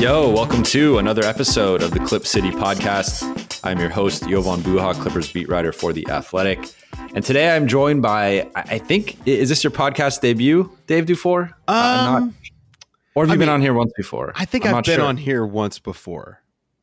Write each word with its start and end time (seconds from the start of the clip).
yo, 0.00 0.30
welcome 0.30 0.62
to 0.62 0.96
another 0.96 1.22
episode 1.24 1.82
of 1.82 1.90
the 1.90 2.00
Clip 2.00 2.26
City 2.26 2.50
podcast. 2.50 3.60
I'm 3.62 3.78
your 3.78 3.90
host, 3.90 4.26
Jovan 4.26 4.60
Buha, 4.60 4.94
Clippers 4.94 5.30
beat 5.30 5.46
writer 5.50 5.72
for 5.72 5.92
The 5.92 6.08
Athletic. 6.08 6.72
And 7.14 7.22
today 7.22 7.54
I'm 7.54 7.68
joined 7.68 8.00
by, 8.00 8.48
I 8.54 8.78
think, 8.78 9.18
is 9.26 9.50
this 9.50 9.62
your 9.62 9.70
podcast 9.70 10.22
debut, 10.22 10.74
Dave 10.86 11.04
Dufour? 11.04 11.50
Um, 11.68 11.76
not, 11.76 12.22
or 13.14 13.24
have 13.24 13.28
you 13.28 13.34
I 13.34 13.36
been 13.36 13.40
mean, 13.40 13.48
on 13.50 13.60
here 13.60 13.74
once 13.74 13.92
before? 13.94 14.32
I 14.36 14.46
think 14.46 14.64
I'm 14.64 14.72
i 14.72 14.76
have 14.76 14.86
been 14.86 15.00
sure. 15.00 15.04
on 15.04 15.18
here 15.18 15.44
once 15.44 15.78
before. 15.78 16.40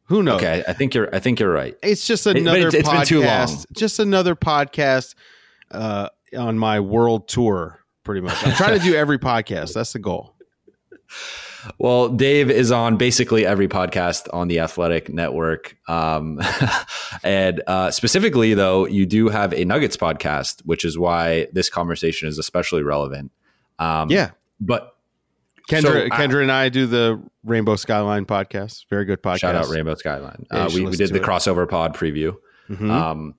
Who 0.10 0.22
knows? 0.22 0.38
Okay, 0.38 0.64
I 0.68 0.74
think 0.74 0.94
you're. 0.94 1.14
I 1.14 1.18
think 1.18 1.40
you're 1.40 1.52
right. 1.52 1.76
It's 1.82 2.06
just 2.06 2.28
another 2.28 2.68
it's- 2.68 2.76
it's 2.76 2.88
been 2.88 3.00
podcast. 3.00 3.08
too 3.08 3.22
long. 3.24 3.64
Just 3.76 3.98
another 4.00 4.36
podcast 4.36 5.16
uh, 5.72 6.10
on 6.38 6.60
my 6.60 6.80
world 6.82 7.28
tour. 7.28 7.80
Pretty 8.04 8.22
much, 8.22 8.46
I'm 8.46 8.54
trying 8.54 8.78
to 8.78 8.86
do 8.86 8.94
every 8.94 9.18
podcast. 9.18 9.74
That's 9.74 9.94
the 9.94 10.00
goal. 10.00 10.36
Well, 11.78 12.10
Dave 12.10 12.50
is 12.50 12.72
on 12.72 12.98
basically 12.98 13.46
every 13.46 13.68
podcast 13.68 14.28
on 14.34 14.48
the 14.48 14.60
Athletic 14.60 15.10
Network, 15.10 15.78
um, 15.88 16.40
and 17.24 17.62
uh, 17.68 17.92
specifically, 17.92 18.54
though, 18.54 18.86
you 18.86 19.06
do 19.06 19.30
have 19.30 19.54
a 19.54 19.66
Nuggets 19.66 19.98
podcast, 19.98 20.62
which 20.66 20.86
is 20.86 20.98
why 20.98 21.48
this 21.54 21.70
conversation 21.70 22.28
is 22.28 22.38
especially 22.38 22.84
relevant. 22.84 23.32
Um, 23.80 24.10
Yeah, 24.10 24.32
but 24.60 24.96
Kendra, 25.70 25.82
So, 25.82 26.10
Kendra 26.10 26.42
and 26.42 26.52
I 26.52 26.70
do 26.70 26.86
the 26.88 27.22
Rainbow 27.44 27.76
Skyline 27.76 28.26
podcast. 28.26 28.86
Very 28.90 29.06
good 29.06 29.22
podcast. 29.22 29.40
shout 29.40 29.56
out 29.56 29.68
Rainbow 29.68 29.96
Skyline. 29.96 30.46
Yeah, 30.52 30.66
uh, 30.66 30.70
we, 30.74 30.86
we 30.86 30.96
did 30.96 31.10
the 31.12 31.18
it. 31.18 31.24
crossover 31.24 31.68
pod 31.70 31.96
preview. 31.96 32.36
Mhm. 32.70 32.90
Um, 32.90 33.36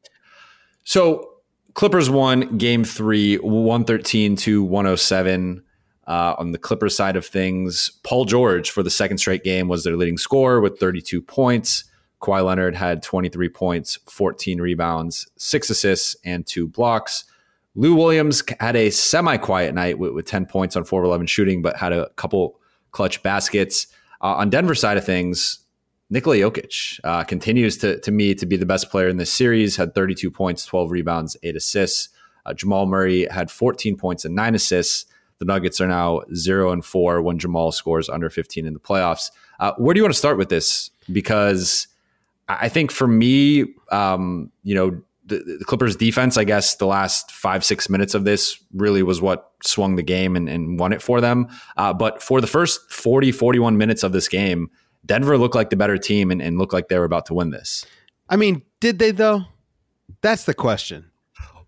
so 0.84 1.30
Clippers 1.74 2.10
won 2.10 2.58
game 2.58 2.84
three, 2.84 3.36
113 3.36 4.36
to 4.36 4.62
107. 4.64 5.62
Uh, 6.08 6.34
on 6.38 6.52
the 6.52 6.58
Clippers 6.58 6.96
side 6.96 7.16
of 7.16 7.26
things, 7.26 7.90
Paul 8.02 8.24
George 8.24 8.70
for 8.70 8.82
the 8.82 8.90
second 8.90 9.18
straight 9.18 9.44
game 9.44 9.68
was 9.68 9.84
their 9.84 9.94
leading 9.94 10.16
scorer 10.16 10.58
with 10.58 10.80
32 10.80 11.20
points. 11.20 11.84
Kawhi 12.22 12.42
Leonard 12.42 12.74
had 12.74 13.02
23 13.02 13.50
points, 13.50 13.98
14 14.06 14.60
rebounds, 14.60 15.28
six 15.36 15.68
assists, 15.68 16.16
and 16.24 16.46
two 16.46 16.66
blocks. 16.66 17.24
Lou 17.74 17.94
Williams 17.94 18.42
had 18.58 18.74
a 18.74 18.88
semi 18.88 19.36
quiet 19.36 19.74
night 19.74 19.98
with, 19.98 20.12
with 20.12 20.26
10 20.26 20.46
points 20.46 20.76
on 20.76 20.84
4 20.84 21.02
of 21.02 21.06
11 21.06 21.26
shooting, 21.26 21.60
but 21.60 21.76
had 21.76 21.92
a 21.92 22.08
couple 22.16 22.58
clutch 22.90 23.22
baskets. 23.22 23.86
Uh, 24.22 24.34
on 24.34 24.48
Denver 24.48 24.74
side 24.74 24.96
of 24.96 25.04
things, 25.04 25.60
Nikola 26.10 26.36
Jokic 26.36 26.98
uh, 27.04 27.22
continues 27.24 27.76
to, 27.78 28.00
to 28.00 28.10
me 28.10 28.34
to 28.34 28.46
be 28.46 28.56
the 28.56 28.66
best 28.66 28.90
player 28.90 29.08
in 29.08 29.18
this 29.18 29.32
series. 29.32 29.76
Had 29.76 29.94
32 29.94 30.30
points, 30.30 30.64
12 30.64 30.90
rebounds, 30.90 31.36
eight 31.42 31.54
assists. 31.54 32.08
Uh, 32.46 32.54
Jamal 32.54 32.86
Murray 32.86 33.26
had 33.30 33.50
14 33.50 33.96
points 33.98 34.24
and 34.24 34.34
nine 34.34 34.54
assists. 34.54 35.04
The 35.38 35.44
Nuggets 35.44 35.80
are 35.80 35.86
now 35.86 36.22
zero 36.34 36.72
and 36.72 36.84
four 36.84 37.22
when 37.22 37.38
Jamal 37.38 37.72
scores 37.72 38.08
under 38.08 38.28
15 38.28 38.66
in 38.66 38.74
the 38.74 38.80
playoffs. 38.80 39.30
Uh, 39.60 39.72
where 39.78 39.94
do 39.94 39.98
you 39.98 40.04
want 40.04 40.14
to 40.14 40.18
start 40.18 40.38
with 40.38 40.48
this? 40.48 40.90
Because 41.10 41.86
I 42.48 42.68
think 42.68 42.90
for 42.90 43.06
me, 43.06 43.74
um, 43.90 44.50
you 44.62 44.74
know, 44.74 45.00
the, 45.26 45.58
the 45.58 45.64
Clippers 45.64 45.94
defense, 45.94 46.36
I 46.36 46.44
guess 46.44 46.76
the 46.76 46.86
last 46.86 47.30
five, 47.30 47.64
six 47.64 47.88
minutes 47.88 48.14
of 48.14 48.24
this 48.24 48.58
really 48.74 49.02
was 49.02 49.20
what 49.20 49.52
swung 49.62 49.96
the 49.96 50.02
game 50.02 50.36
and, 50.36 50.48
and 50.48 50.78
won 50.78 50.92
it 50.92 51.02
for 51.02 51.20
them. 51.20 51.48
Uh, 51.76 51.92
but 51.92 52.22
for 52.22 52.40
the 52.40 52.46
first 52.46 52.90
40, 52.90 53.32
41 53.32 53.76
minutes 53.76 54.02
of 54.02 54.12
this 54.12 54.28
game, 54.28 54.70
Denver 55.04 55.38
looked 55.38 55.54
like 55.54 55.70
the 55.70 55.76
better 55.76 55.98
team 55.98 56.30
and, 56.30 56.42
and 56.42 56.58
looked 56.58 56.72
like 56.72 56.88
they 56.88 56.98
were 56.98 57.04
about 57.04 57.26
to 57.26 57.34
win 57.34 57.50
this. 57.50 57.86
I 58.28 58.36
mean, 58.36 58.62
did 58.80 58.98
they 58.98 59.10
though? 59.10 59.44
That's 60.20 60.44
the 60.44 60.54
question. 60.54 61.10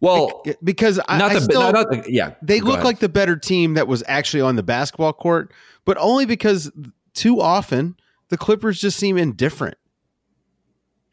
Well, 0.01 0.41
Bec- 0.45 0.57
because 0.65 0.99
I, 1.09 1.19
not 1.19 1.33
I 1.33 1.39
still, 1.41 1.61
not, 1.61 1.75
not 1.75 1.91
the 1.91 2.05
yeah. 2.13 2.35
they 2.43 2.61
look 2.61 2.75
ahead. 2.77 2.85
like 2.85 2.99
the 3.01 3.09
better 3.09 3.37
team 3.37 3.75
that 3.75 3.87
was 3.87 4.03
actually 4.09 4.41
on 4.41 4.57
the 4.57 4.63
basketball 4.63 5.13
court, 5.13 5.53
but 5.85 5.97
only 5.99 6.25
because 6.27 6.71
too 7.15 7.41
often 7.41 7.97
the 8.29 8.39
Clippers 8.39 8.81
just 8.81 8.97
seem 8.99 9.19
indifferent. 9.19 9.77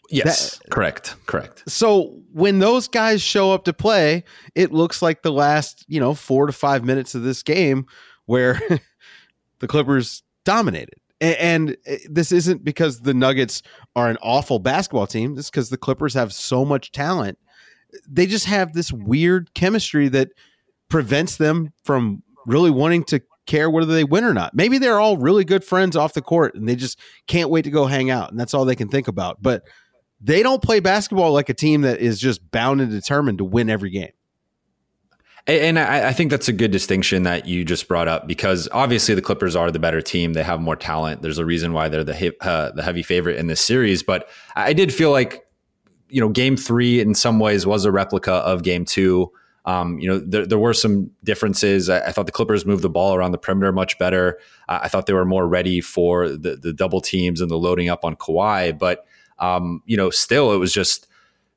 yes, 0.09 0.59
correct, 0.71 1.15
correct. 1.25 1.63
So 1.67 2.21
when 2.31 2.59
those 2.59 2.87
guys 2.87 3.21
show 3.21 3.51
up 3.51 3.65
to 3.65 3.73
play, 3.73 4.23
it 4.55 4.71
looks 4.71 5.01
like 5.01 5.21
the 5.21 5.31
last, 5.33 5.83
you 5.87 5.99
know, 5.99 6.13
four 6.13 6.45
to 6.47 6.53
five 6.53 6.85
minutes 6.85 7.13
of 7.15 7.23
this 7.23 7.43
game 7.43 7.85
where 8.25 8.61
the 9.59 9.67
Clippers 9.67 10.23
dominated. 10.45 10.95
A- 11.19 11.41
And 11.43 11.75
uh, 11.89 11.95
this 12.09 12.31
isn't 12.31 12.63
because 12.63 13.01
the 13.01 13.13
Nuggets 13.13 13.63
are 13.97 14.07
an 14.09 14.17
awful 14.21 14.59
basketball 14.59 15.07
team. 15.07 15.35
This 15.35 15.45
is 15.47 15.51
because 15.51 15.69
the 15.71 15.77
Clippers 15.77 16.13
have 16.13 16.31
so 16.31 16.63
much 16.63 16.91
talent. 16.93 17.37
They 18.07 18.25
just 18.25 18.45
have 18.45 18.73
this 18.73 18.91
weird 18.91 19.53
chemistry 19.53 20.07
that 20.09 20.29
prevents 20.89 21.37
them 21.37 21.73
from 21.83 22.23
really 22.45 22.71
wanting 22.71 23.03
to 23.05 23.21
care 23.45 23.69
whether 23.69 23.93
they 23.93 24.03
win 24.03 24.23
or 24.23 24.33
not. 24.33 24.53
Maybe 24.53 24.77
they're 24.77 24.99
all 24.99 25.17
really 25.17 25.45
good 25.45 25.63
friends 25.63 25.95
off 25.95 26.13
the 26.13 26.21
court 26.21 26.55
and 26.55 26.67
they 26.67 26.75
just 26.75 26.99
can't 27.27 27.49
wait 27.49 27.63
to 27.63 27.71
go 27.71 27.85
hang 27.85 28.09
out. 28.09 28.29
And 28.29 28.39
that's 28.39 28.53
all 28.53 28.65
they 28.65 28.75
can 28.75 28.89
think 28.89 29.07
about. 29.07 29.41
But 29.41 29.63
they 30.21 30.43
don't 30.43 30.61
play 30.61 30.79
basketball 30.79 31.31
like 31.31 31.49
a 31.49 31.53
team 31.53 31.81
that 31.81 31.99
is 31.99 32.19
just 32.19 32.51
bound 32.51 32.81
and 32.81 32.91
determined 32.91 33.37
to 33.39 33.45
win 33.45 33.69
every 33.69 33.89
game. 33.89 34.11
And 35.47 35.79
I, 35.79 36.11
think 36.11 36.29
that's 36.29 36.49
a 36.49 36.53
good 36.53 36.71
distinction 36.71 37.23
that 37.23 37.47
you 37.47 37.63
just 37.63 37.87
brought 37.87 38.09
up 38.09 38.27
because 38.27 38.67
obviously 38.73 39.15
the 39.15 39.21
Clippers 39.21 39.55
are 39.55 39.71
the 39.71 39.79
better 39.79 40.01
team. 40.01 40.33
They 40.33 40.43
have 40.43 40.59
more 40.59 40.75
talent. 40.75 41.21
There's 41.21 41.37
a 41.37 41.45
reason 41.45 41.71
why 41.71 41.87
they're 41.87 42.03
the 42.03 42.35
uh, 42.41 42.71
the 42.71 42.83
heavy 42.83 43.01
favorite 43.01 43.37
in 43.37 43.47
this 43.47 43.61
series. 43.61 44.03
But 44.03 44.27
I 44.57 44.73
did 44.73 44.93
feel 44.93 45.09
like 45.09 45.46
you 46.09 46.21
know 46.21 46.29
Game 46.29 46.57
Three 46.57 46.99
in 46.99 47.15
some 47.15 47.39
ways 47.39 47.65
was 47.65 47.85
a 47.85 47.91
replica 47.91 48.33
of 48.33 48.63
Game 48.63 48.85
Two. 48.85 49.31
Um, 49.65 49.99
you 49.99 50.07
know 50.07 50.19
there, 50.19 50.45
there 50.45 50.59
were 50.59 50.73
some 50.73 51.11
differences. 51.23 51.89
I, 51.89 51.99
I 51.99 52.11
thought 52.11 52.25
the 52.25 52.31
Clippers 52.31 52.65
moved 52.65 52.83
the 52.83 52.89
ball 52.89 53.15
around 53.15 53.31
the 53.31 53.37
perimeter 53.37 53.71
much 53.73 53.99
better. 53.99 54.39
I, 54.69 54.87
thought 54.87 55.07
they 55.07 55.13
were 55.13 55.25
more 55.25 55.47
ready 55.47 55.81
for 55.81 56.29
the 56.29 56.55
the 56.55 56.71
double 56.71 57.01
teams 57.01 57.41
and 57.41 57.51
the 57.51 57.57
loading 57.57 57.89
up 57.89 58.05
on 58.05 58.15
Kawhi. 58.15 58.77
But 58.77 59.05
um, 59.39 59.83
you 59.85 59.97
know 59.97 60.09
still 60.09 60.53
it 60.53 60.57
was 60.57 60.73
just 60.73 61.07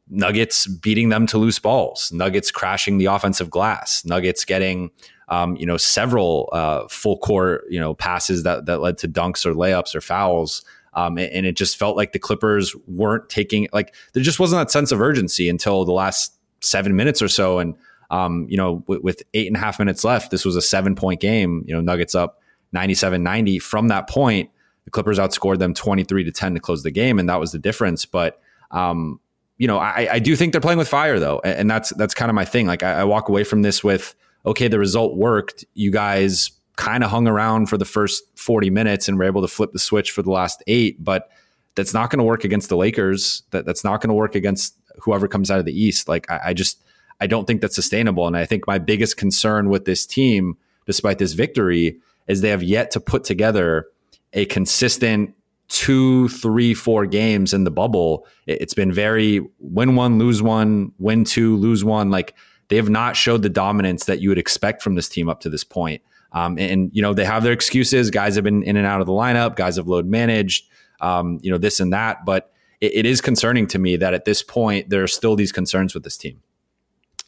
Nuggets 0.08 0.66
beating 0.66 1.08
them 1.08 1.26
to 1.28 1.38
loose 1.38 1.60
balls, 1.60 2.10
Nuggets 2.12 2.50
crashing 2.50 2.98
the 2.98 3.06
offensive 3.06 3.48
glass, 3.48 4.04
Nuggets 4.04 4.44
getting 4.44 4.90
um, 5.28 5.54
you 5.54 5.64
know 5.64 5.76
several 5.76 6.48
uh, 6.52 6.88
full 6.88 7.18
court 7.18 7.64
you 7.70 7.78
know 7.78 7.94
passes 7.94 8.42
that 8.42 8.66
that 8.66 8.80
led 8.80 8.98
to 8.98 9.08
dunks 9.08 9.46
or 9.46 9.54
layups 9.54 9.94
or 9.94 10.00
fouls. 10.00 10.64
Um, 10.94 11.18
and, 11.18 11.32
and 11.32 11.46
it 11.46 11.56
just 11.56 11.76
felt 11.76 11.96
like 11.96 12.12
the 12.12 12.18
Clippers 12.18 12.74
weren't 12.86 13.28
taking 13.28 13.68
like 13.72 13.94
there 14.12 14.22
just 14.22 14.40
wasn't 14.40 14.60
that 14.60 14.70
sense 14.70 14.92
of 14.92 15.00
urgency 15.00 15.48
until 15.48 15.84
the 15.84 15.92
last 15.92 16.34
seven 16.60 16.96
minutes 16.96 17.22
or 17.22 17.28
so. 17.28 17.58
And 17.58 17.76
um, 18.10 18.46
you 18.48 18.56
know, 18.56 18.84
with, 18.86 19.02
with 19.02 19.22
eight 19.34 19.46
and 19.46 19.56
a 19.56 19.60
half 19.60 19.78
minutes 19.78 20.04
left, 20.04 20.30
this 20.30 20.44
was 20.44 20.56
a 20.56 20.62
seven 20.62 20.94
point 20.94 21.20
game. 21.20 21.64
You 21.66 21.74
know, 21.74 21.80
Nuggets 21.80 22.14
up 22.14 22.40
97-90. 22.74 23.62
From 23.62 23.88
that 23.88 24.08
point, 24.08 24.50
the 24.84 24.90
Clippers 24.90 25.18
outscored 25.18 25.58
them 25.58 25.74
23 25.74 26.24
to 26.24 26.32
10 26.32 26.54
to 26.54 26.60
close 26.60 26.82
the 26.82 26.90
game, 26.90 27.18
and 27.18 27.28
that 27.28 27.38
was 27.38 27.52
the 27.52 27.58
difference. 27.58 28.04
But 28.04 28.40
um, 28.70 29.20
you 29.58 29.66
know, 29.66 29.78
I, 29.78 30.08
I 30.12 30.18
do 30.18 30.34
think 30.36 30.52
they're 30.52 30.60
playing 30.60 30.78
with 30.78 30.88
fire 30.88 31.18
though, 31.20 31.40
and, 31.44 31.60
and 31.60 31.70
that's 31.70 31.90
that's 31.90 32.14
kind 32.14 32.30
of 32.30 32.34
my 32.34 32.44
thing. 32.44 32.66
Like 32.66 32.82
I, 32.82 33.00
I 33.00 33.04
walk 33.04 33.28
away 33.28 33.44
from 33.44 33.62
this 33.62 33.84
with, 33.84 34.14
okay, 34.46 34.68
the 34.68 34.78
result 34.78 35.16
worked. 35.16 35.64
You 35.74 35.90
guys 35.90 36.50
kind 36.80 37.04
of 37.04 37.10
hung 37.10 37.28
around 37.28 37.66
for 37.66 37.76
the 37.76 37.84
first 37.84 38.24
40 38.36 38.70
minutes 38.70 39.06
and 39.08 39.18
were 39.18 39.24
able 39.24 39.42
to 39.42 39.48
flip 39.48 39.72
the 39.72 39.78
switch 39.78 40.10
for 40.12 40.22
the 40.22 40.30
last 40.30 40.62
eight, 40.66 41.02
but 41.04 41.28
that's 41.74 41.92
not 41.92 42.10
going 42.10 42.18
to 42.18 42.24
work 42.24 42.42
against 42.44 42.68
the 42.70 42.76
Lakers. 42.76 43.42
That 43.50 43.66
that's 43.66 43.84
not 43.84 44.00
going 44.00 44.08
to 44.08 44.14
work 44.14 44.34
against 44.34 44.76
whoever 45.02 45.28
comes 45.28 45.50
out 45.50 45.58
of 45.60 45.66
the 45.66 45.78
East. 45.78 46.08
Like 46.08 46.30
I, 46.30 46.40
I 46.46 46.52
just 46.54 46.82
I 47.20 47.26
don't 47.26 47.46
think 47.46 47.60
that's 47.60 47.74
sustainable. 47.74 48.26
And 48.26 48.36
I 48.36 48.46
think 48.46 48.66
my 48.66 48.78
biggest 48.78 49.16
concern 49.18 49.68
with 49.68 49.84
this 49.84 50.06
team, 50.06 50.56
despite 50.86 51.18
this 51.18 51.34
victory, 51.34 51.98
is 52.28 52.40
they 52.40 52.48
have 52.48 52.62
yet 52.62 52.90
to 52.92 53.00
put 53.00 53.24
together 53.24 53.86
a 54.32 54.46
consistent 54.46 55.34
two, 55.68 56.28
three, 56.28 56.72
four 56.74 57.04
games 57.06 57.52
in 57.52 57.64
the 57.64 57.70
bubble. 57.70 58.26
It- 58.46 58.62
It's 58.62 58.74
been 58.74 58.90
very 58.92 59.40
win 59.58 59.96
one, 59.96 60.18
lose 60.18 60.40
one, 60.42 60.92
win 60.98 61.24
two, 61.24 61.56
lose 61.56 61.84
one. 61.84 62.10
Like 62.10 62.34
they 62.68 62.76
have 62.76 62.88
not 62.90 63.16
showed 63.16 63.42
the 63.42 63.48
dominance 63.50 64.06
that 64.06 64.20
you 64.20 64.28
would 64.30 64.38
expect 64.38 64.82
from 64.82 64.94
this 64.94 65.08
team 65.08 65.28
up 65.28 65.40
to 65.40 65.50
this 65.50 65.62
point. 65.64 66.00
Um, 66.32 66.58
and, 66.58 66.90
you 66.92 67.02
know, 67.02 67.12
they 67.12 67.24
have 67.24 67.42
their 67.42 67.52
excuses. 67.52 68.10
Guys 68.10 68.36
have 68.36 68.44
been 68.44 68.62
in 68.62 68.76
and 68.76 68.86
out 68.86 69.00
of 69.00 69.06
the 69.06 69.12
lineup. 69.12 69.56
Guys 69.56 69.76
have 69.76 69.88
load 69.88 70.06
managed, 70.06 70.68
um, 71.00 71.40
you 71.42 71.50
know, 71.50 71.58
this 71.58 71.80
and 71.80 71.92
that. 71.92 72.24
But 72.24 72.52
it, 72.80 72.94
it 72.94 73.06
is 73.06 73.20
concerning 73.20 73.66
to 73.68 73.78
me 73.78 73.96
that 73.96 74.14
at 74.14 74.24
this 74.24 74.42
point, 74.42 74.90
there 74.90 75.02
are 75.02 75.08
still 75.08 75.36
these 75.36 75.52
concerns 75.52 75.94
with 75.94 76.04
this 76.04 76.16
team. 76.16 76.42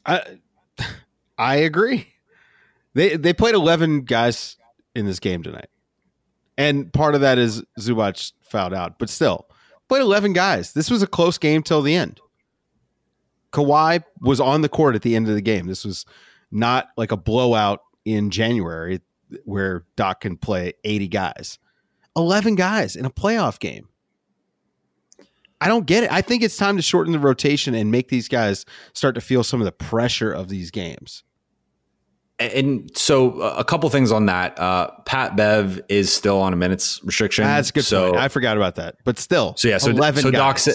I 0.06 0.22
I 1.38 1.56
agree. 1.56 2.08
They 2.94 3.16
they 3.16 3.32
played 3.32 3.54
eleven 3.54 4.02
guys 4.02 4.56
in 4.94 5.06
this 5.06 5.18
game 5.18 5.42
tonight, 5.42 5.70
and 6.58 6.92
part 6.92 7.14
of 7.14 7.22
that 7.22 7.38
is 7.38 7.62
Zubac 7.80 8.32
fouled 8.42 8.74
out, 8.74 8.98
but 8.98 9.08
still 9.08 9.46
played 9.88 10.02
eleven 10.02 10.32
guys. 10.32 10.72
This 10.72 10.90
was 10.90 11.02
a 11.02 11.06
close 11.06 11.38
game 11.38 11.62
till 11.62 11.82
the 11.82 11.94
end. 11.94 12.20
Kawhi 13.52 14.02
was 14.20 14.40
on 14.40 14.62
the 14.62 14.68
court 14.68 14.94
at 14.94 15.02
the 15.02 15.14
end 15.16 15.28
of 15.28 15.34
the 15.34 15.42
game. 15.42 15.66
This 15.66 15.84
was 15.84 16.06
not 16.50 16.88
like 16.96 17.12
a 17.12 17.16
blowout 17.16 17.80
in 18.04 18.30
January 18.30 19.00
where 19.44 19.84
Doc 19.96 20.20
can 20.22 20.36
play 20.36 20.74
eighty 20.84 21.08
guys. 21.08 21.58
Eleven 22.16 22.54
guys 22.54 22.96
in 22.96 23.04
a 23.04 23.10
playoff 23.10 23.58
game. 23.58 23.88
I 25.62 25.68
don't 25.68 25.86
get 25.86 26.02
it. 26.02 26.10
I 26.10 26.22
think 26.22 26.42
it's 26.42 26.56
time 26.56 26.74
to 26.76 26.82
shorten 26.82 27.12
the 27.12 27.20
rotation 27.20 27.72
and 27.74 27.90
make 27.90 28.08
these 28.08 28.26
guys 28.26 28.66
start 28.94 29.14
to 29.14 29.20
feel 29.20 29.44
some 29.44 29.60
of 29.60 29.64
the 29.64 29.72
pressure 29.72 30.32
of 30.32 30.48
these 30.48 30.72
games. 30.72 31.22
And 32.40 32.90
so, 32.96 33.40
uh, 33.40 33.54
a 33.58 33.62
couple 33.62 33.88
things 33.88 34.10
on 34.10 34.26
that. 34.26 34.58
Uh, 34.58 34.90
Pat 35.06 35.36
Bev 35.36 35.80
is 35.88 36.12
still 36.12 36.40
on 36.40 36.52
a 36.52 36.56
minutes 36.56 37.00
restriction. 37.04 37.44
That's 37.44 37.70
good. 37.70 37.84
So 37.84 38.10
point. 38.10 38.22
I 38.22 38.26
forgot 38.26 38.56
about 38.56 38.74
that, 38.74 38.96
but 39.04 39.20
still. 39.20 39.54
So 39.56 39.68
yeah. 39.68 39.78
So, 39.78 39.90
11 39.90 40.24
so 40.24 40.30
Doc 40.32 40.58
said. 40.58 40.74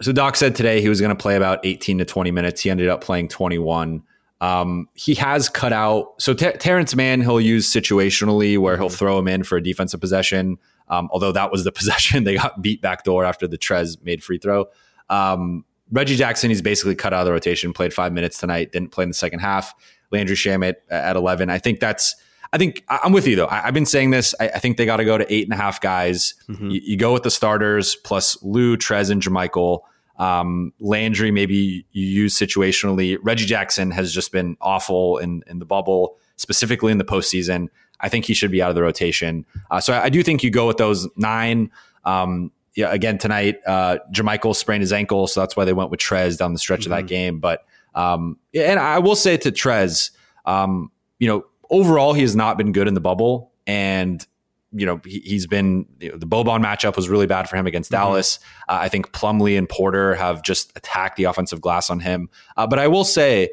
So 0.00 0.12
Doc 0.12 0.36
said 0.36 0.54
today 0.54 0.80
he 0.80 0.88
was 0.88 1.00
going 1.00 1.14
to 1.14 1.20
play 1.20 1.34
about 1.34 1.58
18 1.64 1.98
to 1.98 2.04
20 2.04 2.30
minutes. 2.30 2.60
He 2.60 2.70
ended 2.70 2.88
up 2.88 3.00
playing 3.02 3.28
21. 3.28 4.02
Um, 4.42 4.88
he 4.94 5.14
has 5.14 5.48
cut 5.48 5.72
out. 5.72 6.20
So 6.20 6.34
Ter- 6.34 6.56
Terrence 6.56 6.96
Mann 6.96 7.20
he'll 7.20 7.40
use 7.40 7.72
situationally 7.72 8.58
where 8.58 8.76
he'll 8.76 8.88
mm-hmm. 8.88 8.96
throw 8.96 9.18
him 9.18 9.28
in 9.28 9.44
for 9.44 9.56
a 9.56 9.62
defensive 9.62 10.00
possession. 10.00 10.58
Um, 10.88 11.08
although 11.12 11.30
that 11.30 11.52
was 11.52 11.62
the 11.62 11.70
possession 11.80 12.24
they 12.24 12.34
got 12.34 12.60
beat 12.60 12.82
back 12.82 13.04
door 13.04 13.24
after 13.24 13.46
the 13.46 13.56
Trez 13.56 14.02
made 14.02 14.22
free 14.22 14.38
throw. 14.38 14.66
Um, 15.08 15.64
Reggie 15.92 16.16
Jackson, 16.16 16.50
he's 16.50 16.60
basically 16.60 16.96
cut 16.96 17.14
out 17.14 17.20
of 17.20 17.26
the 17.26 17.32
rotation. 17.32 17.72
Played 17.72 17.94
five 17.94 18.12
minutes 18.12 18.38
tonight. 18.38 18.72
Didn't 18.72 18.90
play 18.90 19.04
in 19.04 19.10
the 19.10 19.14
second 19.14 19.38
half. 19.38 19.72
Landry 20.10 20.34
Shamet 20.34 20.74
at 20.90 21.14
11. 21.14 21.48
I 21.48 21.58
think 21.58 21.78
that's, 21.78 22.16
I 22.52 22.58
think 22.58 22.84
I'm 22.88 23.12
with 23.12 23.28
you 23.28 23.36
though. 23.36 23.46
I, 23.48 23.60
have 23.60 23.74
been 23.74 23.86
saying 23.86 24.10
this. 24.10 24.34
I, 24.40 24.48
I 24.48 24.58
think 24.58 24.76
they 24.76 24.86
got 24.86 24.96
to 24.96 25.04
go 25.04 25.16
to 25.16 25.32
eight 25.32 25.44
and 25.44 25.52
a 25.52 25.56
half 25.56 25.80
guys. 25.80 26.34
Mm-hmm. 26.48 26.70
You, 26.70 26.80
you, 26.82 26.96
go 26.96 27.12
with 27.12 27.22
the 27.22 27.30
starters 27.30 27.94
plus 27.94 28.42
Lou, 28.42 28.76
Trez, 28.76 29.08
and 29.08 29.22
JaMychal. 29.22 29.80
Um, 30.18 30.72
Landry, 30.80 31.30
maybe 31.30 31.86
you 31.92 32.06
use 32.06 32.36
situationally. 32.36 33.18
Reggie 33.22 33.46
Jackson 33.46 33.90
has 33.90 34.12
just 34.12 34.32
been 34.32 34.56
awful 34.60 35.18
in, 35.18 35.42
in 35.46 35.58
the 35.58 35.64
bubble, 35.64 36.16
specifically 36.36 36.92
in 36.92 36.98
the 36.98 37.04
postseason. 37.04 37.68
I 38.00 38.08
think 38.08 38.24
he 38.24 38.34
should 38.34 38.50
be 38.50 38.60
out 38.60 38.70
of 38.70 38.74
the 38.74 38.82
rotation. 38.82 39.46
Uh, 39.70 39.80
so 39.80 39.92
I, 39.92 40.04
I, 40.04 40.08
do 40.08 40.22
think 40.22 40.42
you 40.42 40.50
go 40.50 40.66
with 40.66 40.76
those 40.76 41.08
nine. 41.16 41.70
Um, 42.04 42.50
yeah, 42.74 42.90
again 42.90 43.18
tonight, 43.18 43.60
uh, 43.66 43.98
JaMychal 44.12 44.56
sprained 44.56 44.82
his 44.82 44.92
ankle, 44.92 45.26
so 45.26 45.40
that's 45.40 45.56
why 45.56 45.64
they 45.64 45.72
went 45.72 45.90
with 45.90 46.00
Trez 46.00 46.38
down 46.38 46.52
the 46.52 46.58
stretch 46.58 46.80
mm-hmm. 46.80 46.92
of 46.92 46.98
that 46.98 47.02
mm-hmm. 47.02 47.06
game. 47.08 47.38
But 47.38 47.64
um, 47.94 48.38
and 48.54 48.80
I 48.80 48.98
will 48.98 49.16
say 49.16 49.36
to 49.36 49.52
Trez, 49.52 50.10
um, 50.46 50.90
you 51.18 51.28
know, 51.28 51.44
overall 51.70 52.14
he 52.14 52.22
has 52.22 52.34
not 52.34 52.56
been 52.56 52.72
good 52.72 52.88
in 52.88 52.94
the 52.94 53.00
bubble, 53.00 53.52
and 53.66 54.26
you 54.72 54.86
know 54.86 55.00
he, 55.04 55.34
has 55.34 55.46
been 55.46 55.86
you 56.00 56.10
know, 56.10 56.16
the 56.16 56.26
Boban 56.26 56.62
matchup 56.62 56.96
was 56.96 57.08
really 57.08 57.26
bad 57.26 57.48
for 57.48 57.56
him 57.56 57.66
against 57.66 57.90
mm-hmm. 57.90 58.02
Dallas. 58.02 58.38
Uh, 58.68 58.78
I 58.80 58.88
think 58.88 59.12
Plumlee 59.12 59.56
and 59.56 59.68
Porter 59.68 60.14
have 60.14 60.42
just 60.42 60.72
attacked 60.76 61.16
the 61.16 61.24
offensive 61.24 61.60
glass 61.60 61.90
on 61.90 62.00
him. 62.00 62.28
Uh, 62.56 62.66
but 62.66 62.78
I 62.78 62.88
will 62.88 63.04
say, 63.04 63.50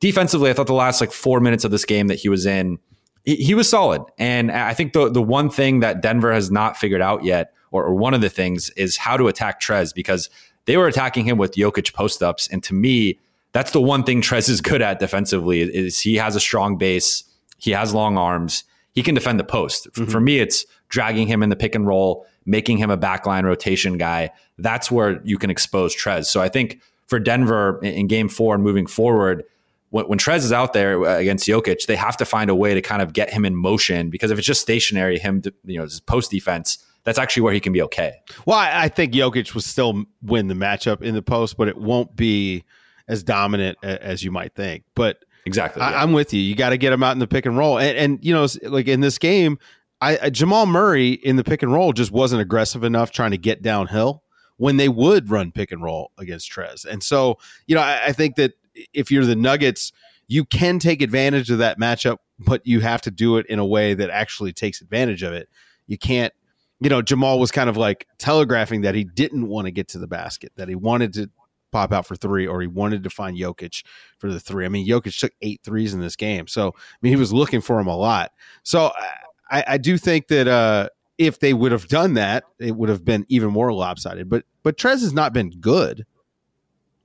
defensively, 0.00 0.50
I 0.50 0.52
thought 0.52 0.66
the 0.66 0.74
last 0.74 1.00
like 1.00 1.12
four 1.12 1.40
minutes 1.40 1.64
of 1.64 1.70
this 1.70 1.84
game 1.84 2.08
that 2.08 2.16
he 2.16 2.28
was 2.28 2.46
in, 2.46 2.78
he, 3.24 3.36
he 3.36 3.54
was 3.54 3.68
solid, 3.68 4.02
and 4.18 4.50
I 4.50 4.74
think 4.74 4.92
the 4.92 5.10
the 5.10 5.22
one 5.22 5.50
thing 5.50 5.80
that 5.80 6.00
Denver 6.00 6.32
has 6.32 6.50
not 6.50 6.76
figured 6.76 7.02
out 7.02 7.24
yet 7.24 7.52
or, 7.70 7.84
or 7.84 7.94
one 7.94 8.14
of 8.14 8.20
the 8.20 8.30
things 8.30 8.70
is 8.70 8.96
how 8.96 9.16
to 9.16 9.28
attack 9.28 9.60
Trez 9.60 9.94
because 9.94 10.28
they 10.64 10.76
were 10.76 10.86
attacking 10.86 11.24
him 11.24 11.38
with 11.38 11.54
Jokic 11.54 11.92
post 11.92 12.22
ups, 12.22 12.48
and 12.48 12.62
to 12.64 12.74
me, 12.74 13.18
that's 13.52 13.72
the 13.72 13.80
one 13.80 14.02
thing 14.02 14.22
Trez 14.22 14.48
is 14.48 14.60
good 14.60 14.82
at 14.82 14.98
defensively 14.98 15.60
is 15.60 16.00
he 16.00 16.16
has 16.16 16.34
a 16.36 16.40
strong 16.40 16.78
base, 16.78 17.24
he 17.58 17.70
has 17.72 17.94
long 17.94 18.16
arms, 18.16 18.64
he 18.92 19.02
can 19.02 19.14
defend 19.14 19.40
the 19.40 19.44
post. 19.44 19.88
Mm-hmm. 19.92 20.10
For 20.10 20.20
me, 20.20 20.38
it's 20.38 20.64
dragging 20.88 21.26
him 21.26 21.42
in 21.42 21.48
the 21.48 21.56
pick 21.56 21.74
and 21.74 21.86
roll, 21.86 22.26
making 22.44 22.78
him 22.78 22.90
a 22.90 22.98
backline 22.98 23.44
rotation 23.44 23.98
guy. 23.98 24.30
That's 24.58 24.90
where 24.90 25.20
you 25.24 25.38
can 25.38 25.50
expose 25.50 25.94
Trez. 25.96 26.26
So 26.26 26.40
I 26.40 26.48
think 26.48 26.80
for 27.06 27.18
Denver 27.18 27.80
in 27.82 28.06
game 28.06 28.28
four 28.28 28.54
and 28.54 28.62
moving 28.62 28.86
forward, 28.86 29.44
when, 29.90 30.06
when 30.06 30.18
Trez 30.18 30.38
is 30.38 30.52
out 30.52 30.72
there 30.72 31.02
against 31.04 31.46
Jokic, 31.46 31.86
they 31.86 31.96
have 31.96 32.16
to 32.18 32.24
find 32.24 32.50
a 32.50 32.54
way 32.54 32.74
to 32.74 32.80
kind 32.80 33.02
of 33.02 33.12
get 33.12 33.32
him 33.32 33.44
in 33.44 33.56
motion 33.56 34.10
because 34.10 34.30
if 34.30 34.38
it's 34.38 34.46
just 34.46 34.60
stationary, 34.60 35.18
him, 35.18 35.42
you 35.64 35.78
know, 35.78 35.84
his 35.84 36.00
post 36.00 36.30
defense, 36.30 36.78
that's 37.04 37.18
actually 37.18 37.42
where 37.42 37.52
he 37.52 37.60
can 37.60 37.72
be 37.72 37.82
okay. 37.82 38.20
Well, 38.46 38.58
I, 38.58 38.84
I 38.84 38.88
think 38.88 39.12
Jokic 39.12 39.54
will 39.54 39.62
still 39.62 40.04
win 40.22 40.48
the 40.48 40.54
matchup 40.54 41.02
in 41.02 41.14
the 41.14 41.22
post, 41.22 41.56
but 41.56 41.68
it 41.68 41.76
won't 41.76 42.14
be 42.14 42.64
as 43.08 43.22
dominant 43.22 43.76
as 43.82 44.22
you 44.22 44.30
might 44.30 44.54
think. 44.54 44.84
But 44.94 45.24
exactly, 45.46 45.82
I, 45.82 46.02
am 46.02 46.12
with 46.12 46.32
you. 46.32 46.40
You 46.40 46.54
got 46.54 46.70
to 46.70 46.76
get 46.76 46.92
him 46.92 47.02
out 47.02 47.12
in 47.12 47.18
the 47.18 47.26
pick 47.26 47.46
and 47.46 47.56
roll, 47.56 47.78
and, 47.78 47.96
and 47.96 48.24
you 48.24 48.34
know, 48.34 48.46
like 48.62 48.88
in 48.88 49.00
this 49.00 49.18
game, 49.18 49.58
I, 50.00 50.18
I, 50.22 50.30
Jamal 50.30 50.66
Murray 50.66 51.10
in 51.10 51.36
the 51.36 51.44
pick 51.44 51.62
and 51.62 51.72
roll 51.72 51.92
just 51.92 52.10
wasn't 52.10 52.42
aggressive 52.42 52.84
enough 52.84 53.10
trying 53.10 53.30
to 53.32 53.38
get 53.38 53.62
downhill 53.62 54.22
when 54.56 54.76
they 54.76 54.88
would 54.88 55.30
run 55.30 55.52
pick 55.52 55.72
and 55.72 55.82
roll 55.82 56.12
against 56.18 56.50
Trez. 56.50 56.84
And 56.84 57.02
so, 57.02 57.38
you 57.66 57.74
know, 57.74 57.80
I, 57.80 58.06
I 58.06 58.12
think 58.12 58.36
that 58.36 58.52
if 58.92 59.10
you're 59.10 59.24
the 59.24 59.36
Nuggets, 59.36 59.92
you 60.28 60.44
can 60.44 60.78
take 60.78 61.02
advantage 61.02 61.50
of 61.50 61.58
that 61.58 61.78
matchup, 61.78 62.18
but 62.38 62.66
you 62.66 62.80
have 62.80 63.02
to 63.02 63.10
do 63.10 63.36
it 63.36 63.46
in 63.46 63.58
a 63.58 63.66
way 63.66 63.94
that 63.94 64.10
actually 64.10 64.52
takes 64.52 64.80
advantage 64.80 65.22
of 65.22 65.32
it. 65.32 65.48
You 65.86 65.98
can't 65.98 66.32
you 66.82 66.88
know, 66.88 67.00
Jamal 67.00 67.38
was 67.38 67.52
kind 67.52 67.70
of 67.70 67.76
like 67.76 68.08
telegraphing 68.18 68.80
that 68.80 68.96
he 68.96 69.04
didn't 69.04 69.46
want 69.46 69.66
to 69.66 69.70
get 69.70 69.86
to 69.88 70.00
the 70.00 70.08
basket, 70.08 70.50
that 70.56 70.68
he 70.68 70.74
wanted 70.74 71.12
to 71.12 71.30
pop 71.72 71.92
out 71.92 72.06
for 72.06 72.14
three 72.14 72.46
or 72.46 72.60
he 72.60 72.68
wanted 72.68 73.02
to 73.02 73.10
find 73.10 73.36
Jokic 73.36 73.84
for 74.18 74.30
the 74.30 74.38
three. 74.38 74.64
I 74.64 74.68
mean, 74.68 74.86
Jokic 74.86 75.18
took 75.18 75.32
eight 75.40 75.60
threes 75.64 75.94
in 75.94 76.00
this 76.00 76.14
game. 76.14 76.46
So, 76.46 76.68
I 76.68 76.96
mean, 77.00 77.12
he 77.12 77.16
was 77.16 77.32
looking 77.32 77.60
for 77.60 77.80
him 77.80 77.88
a 77.88 77.96
lot. 77.96 78.32
So, 78.62 78.92
I, 79.50 79.64
I 79.66 79.78
do 79.78 79.98
think 79.98 80.28
that 80.28 80.48
uh, 80.48 80.88
if 81.18 81.40
they 81.40 81.52
would 81.52 81.72
have 81.72 81.88
done 81.88 82.14
that, 82.14 82.44
it 82.58 82.76
would 82.76 82.88
have 82.88 83.04
been 83.04 83.26
even 83.28 83.50
more 83.50 83.72
lopsided. 83.72 84.28
But, 84.28 84.44
but 84.62 84.78
Trez 84.78 85.00
has 85.00 85.12
not 85.12 85.32
been 85.32 85.50
good. 85.50 86.06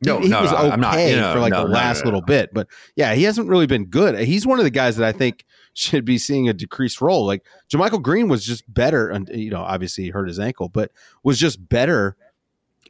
No, 0.06 0.20
he, 0.20 0.28
no, 0.28 0.42
was 0.42 0.54
okay 0.54 0.76
not, 0.76 1.00
you 1.00 1.16
know, 1.16 1.34
for 1.34 1.40
like 1.40 1.54
no, 1.54 1.66
the 1.66 1.74
last 1.74 2.02
no, 2.02 2.06
little 2.06 2.22
bit, 2.22 2.54
but 2.54 2.68
yeah, 2.96 3.16
he 3.16 3.24
hasn't 3.24 3.50
really 3.50 3.66
been 3.66 3.86
good. 3.86 4.18
He's 4.20 4.46
one 4.46 4.60
of 4.60 4.64
the 4.64 4.70
guys 4.70 4.96
that 4.98 5.08
I 5.08 5.12
think 5.12 5.44
should 5.74 6.06
be 6.06 6.20
seeing 6.20 6.48
a 6.48 6.54
decreased 6.54 7.02
role. 7.02 7.26
Like 7.26 7.44
JaMychal 7.72 8.04
Green 8.04 8.28
was 8.28 8.46
just 8.46 8.72
better, 8.72 9.10
and 9.10 9.28
you 9.30 9.50
know, 9.50 9.62
obviously 9.62 10.04
he 10.04 10.10
hurt 10.12 10.28
his 10.28 10.40
ankle, 10.40 10.70
but 10.70 10.92
was 11.24 11.40
just 11.40 11.68
better 11.68 12.16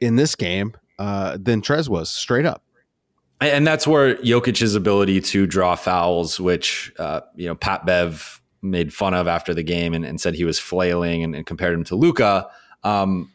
in 0.02 0.16
this 0.16 0.34
game 0.34 0.74
uh, 0.98 1.36
than 1.40 1.60
Trez 1.62 1.88
was, 1.88 2.10
straight 2.10 2.46
up. 2.46 2.62
And 3.40 3.66
that's 3.66 3.86
where 3.86 4.16
Jokic's 4.16 4.74
ability 4.74 5.20
to 5.20 5.46
draw 5.46 5.76
fouls, 5.76 6.40
which 6.40 6.92
uh, 6.98 7.20
you 7.36 7.46
know 7.46 7.54
Pat 7.54 7.86
Bev 7.86 8.42
made 8.62 8.92
fun 8.92 9.14
of 9.14 9.28
after 9.28 9.54
the 9.54 9.62
game 9.62 9.94
and, 9.94 10.04
and 10.04 10.20
said 10.20 10.34
he 10.34 10.44
was 10.44 10.58
flailing 10.58 11.22
and, 11.22 11.36
and 11.36 11.46
compared 11.46 11.74
him 11.74 11.84
to 11.84 11.94
Luka. 11.94 12.48
Um, 12.82 13.30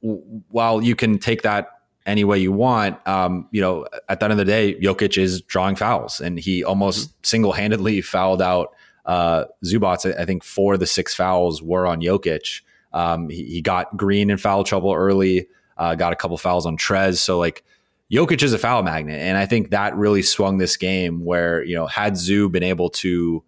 while 0.00 0.82
you 0.82 0.94
can 0.96 1.18
take 1.18 1.42
that 1.42 1.68
any 2.06 2.24
way 2.24 2.38
you 2.38 2.52
want. 2.52 3.06
Um, 3.06 3.48
you 3.50 3.60
know, 3.60 3.86
at 4.08 4.20
the 4.20 4.24
end 4.24 4.32
of 4.32 4.38
the 4.38 4.44
day, 4.44 4.74
Jokic 4.80 5.16
is 5.16 5.40
drawing 5.42 5.76
fouls, 5.76 6.20
and 6.20 6.38
he 6.38 6.64
almost 6.64 7.08
mm-hmm. 7.08 7.18
single 7.22 7.52
handedly 7.52 8.00
fouled 8.02 8.42
out 8.42 8.74
uh, 9.06 9.44
Zubac. 9.64 10.18
I 10.18 10.24
think 10.24 10.44
four 10.44 10.74
of 10.74 10.80
the 10.80 10.86
six 10.86 11.14
fouls 11.14 11.62
were 11.62 11.86
on 11.86 12.00
Jokic. 12.00 12.62
Um, 12.92 13.28
he, 13.28 13.44
he, 13.44 13.60
got 13.60 13.96
Green 13.96 14.30
in 14.30 14.38
foul 14.38 14.62
trouble 14.62 14.92
early, 14.92 15.48
uh, 15.76 15.94
got 15.94 16.12
a 16.12 16.16
couple 16.16 16.36
fouls 16.38 16.66
on 16.66 16.76
Trez. 16.76 17.18
So 17.18 17.38
like 17.38 17.64
Jokic 18.10 18.42
is 18.42 18.52
a 18.52 18.58
foul 18.58 18.82
magnet, 18.82 19.20
and 19.20 19.36
I 19.36 19.46
think 19.46 19.70
that 19.70 19.96
really 19.96 20.22
swung 20.22 20.58
this 20.58 20.76
game. 20.76 21.24
Where 21.24 21.64
you 21.64 21.74
know 21.74 21.86
had 21.86 22.16
Zoo 22.16 22.48
been 22.48 22.62
able 22.62 22.90
to. 22.90 23.42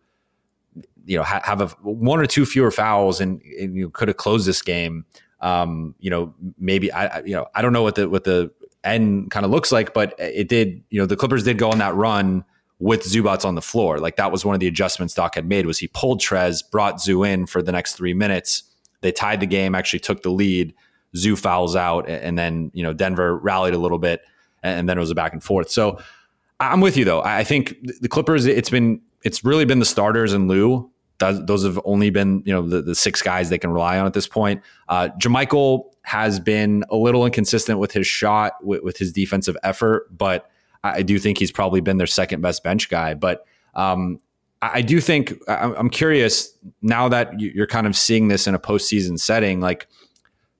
You 1.08 1.18
know, 1.18 1.22
ha- 1.22 1.42
have 1.44 1.60
a 1.60 1.68
one 1.82 2.18
or 2.18 2.26
two 2.26 2.44
fewer 2.44 2.72
fouls, 2.72 3.20
and, 3.20 3.40
and 3.60 3.76
you 3.76 3.90
could 3.90 4.08
have 4.08 4.16
closed 4.16 4.44
this 4.44 4.60
game 4.60 5.04
um, 5.40 5.94
you 5.98 6.10
know, 6.10 6.34
maybe 6.58 6.90
I, 6.90 7.20
you 7.20 7.34
know, 7.34 7.46
I 7.54 7.62
don't 7.62 7.72
know 7.72 7.82
what 7.82 7.96
the 7.96 8.08
what 8.08 8.24
the 8.24 8.50
end 8.84 9.30
kind 9.30 9.44
of 9.44 9.50
looks 9.50 9.70
like, 9.70 9.92
but 9.92 10.14
it 10.18 10.48
did. 10.48 10.82
You 10.90 11.00
know, 11.00 11.06
the 11.06 11.16
Clippers 11.16 11.44
did 11.44 11.58
go 11.58 11.70
on 11.70 11.78
that 11.78 11.94
run 11.94 12.44
with 12.78 13.04
Zubac 13.04 13.44
on 13.44 13.54
the 13.54 13.62
floor. 13.62 13.98
Like 13.98 14.16
that 14.16 14.32
was 14.32 14.44
one 14.44 14.54
of 14.54 14.60
the 14.60 14.66
adjustments 14.66 15.14
Doc 15.14 15.34
had 15.34 15.46
made 15.46 15.66
was 15.66 15.78
he 15.78 15.88
pulled 15.88 16.20
Trez, 16.20 16.62
brought 16.70 17.00
Zoo 17.00 17.22
in 17.22 17.46
for 17.46 17.62
the 17.62 17.72
next 17.72 17.94
three 17.94 18.14
minutes. 18.14 18.62
They 19.02 19.12
tied 19.12 19.40
the 19.40 19.46
game, 19.46 19.74
actually 19.74 20.00
took 20.00 20.22
the 20.22 20.30
lead. 20.30 20.74
Zoo 21.16 21.36
fouls 21.36 21.74
out, 21.74 22.08
and 22.08 22.38
then 22.38 22.70
you 22.74 22.82
know 22.82 22.92
Denver 22.92 23.36
rallied 23.36 23.74
a 23.74 23.78
little 23.78 23.98
bit, 23.98 24.22
and 24.62 24.88
then 24.88 24.96
it 24.96 25.00
was 25.00 25.10
a 25.10 25.14
back 25.14 25.32
and 25.32 25.42
forth. 25.42 25.70
So 25.70 25.98
I'm 26.60 26.80
with 26.80 26.96
you 26.96 27.04
though. 27.04 27.22
I 27.22 27.44
think 27.44 27.76
the 28.00 28.08
Clippers. 28.08 28.46
It's 28.46 28.70
been 28.70 29.00
it's 29.24 29.44
really 29.44 29.64
been 29.64 29.78
the 29.78 29.84
starters 29.84 30.32
and 30.32 30.48
Lou 30.48 30.90
those 31.18 31.64
have 31.64 31.80
only 31.84 32.10
been 32.10 32.42
you 32.44 32.52
know 32.52 32.66
the, 32.66 32.82
the 32.82 32.94
six 32.94 33.22
guys 33.22 33.48
they 33.48 33.58
can 33.58 33.70
rely 33.70 33.98
on 33.98 34.06
at 34.06 34.12
this 34.12 34.28
point. 34.28 34.62
Uh, 34.88 35.08
has 36.02 36.38
been 36.38 36.84
a 36.88 36.96
little 36.96 37.26
inconsistent 37.26 37.80
with 37.80 37.90
his 37.90 38.06
shot, 38.06 38.64
with, 38.64 38.82
with, 38.84 38.96
his 38.96 39.12
defensive 39.12 39.56
effort, 39.64 40.06
but 40.16 40.48
I 40.84 41.02
do 41.02 41.18
think 41.18 41.36
he's 41.36 41.50
probably 41.50 41.80
been 41.80 41.96
their 41.96 42.06
second 42.06 42.42
best 42.42 42.62
bench 42.62 42.88
guy. 42.88 43.14
But 43.14 43.44
um, 43.74 44.20
I 44.62 44.82
do 44.82 45.00
think 45.00 45.34
I'm 45.48 45.90
curious 45.90 46.54
now 46.80 47.08
that 47.08 47.40
you're 47.40 47.66
kind 47.66 47.88
of 47.88 47.96
seeing 47.96 48.28
this 48.28 48.46
in 48.46 48.54
a 48.54 48.58
postseason 48.58 49.18
setting. 49.18 49.60
Like 49.60 49.88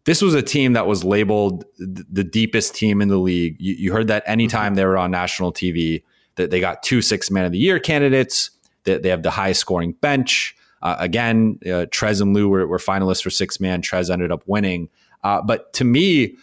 this 0.07 0.23
was 0.23 0.35
a 0.35 0.43
team 0.43 0.73
that 0.73 0.87
was 0.87 1.05
labeled 1.05 1.65
the 1.79 2.25
deepest 2.25 2.75
team 2.75 3.03
in 3.03 3.09
the 3.09 3.19
league. 3.19 3.57
You, 3.59 3.75
you 3.75 3.93
heard 3.93 4.07
that 4.09 4.23
anytime 4.25 4.71
mm-hmm. 4.71 4.77
they 4.77 4.87
were 4.87 4.97
on 4.97 5.11
national 5.11 5.53
TV, 5.53 6.03
that 6.37 6.51
they 6.51 6.61
got 6.61 6.83
two 6.83 7.03
six 7.03 7.31
man 7.31 7.45
of 7.45 7.53
the 7.53 7.59
year 7.59 7.79
candidates. 7.79 8.51
They, 8.85 8.99
they 8.99 9.09
have 9.09 9.23
the 9.23 9.31
highest 9.31 9.61
scoring 9.61 9.93
bench. 9.93 10.57
Uh, 10.81 10.97
again, 10.99 11.59
uh, 11.65 11.87
Trez 11.91 12.23
and 12.23 12.35
Lou 12.35 12.49
were, 12.49 12.67
were, 12.67 12.79
finalists 12.79 13.23
for 13.23 13.31
six 13.31 13.59
man. 13.59 13.83
Trez 13.83 14.11
ended 14.11 14.31
up 14.31 14.43
winning. 14.47 14.89
Uh, 15.25 15.43
but 15.43 15.73
to 15.73 15.85
me, 15.85 16.37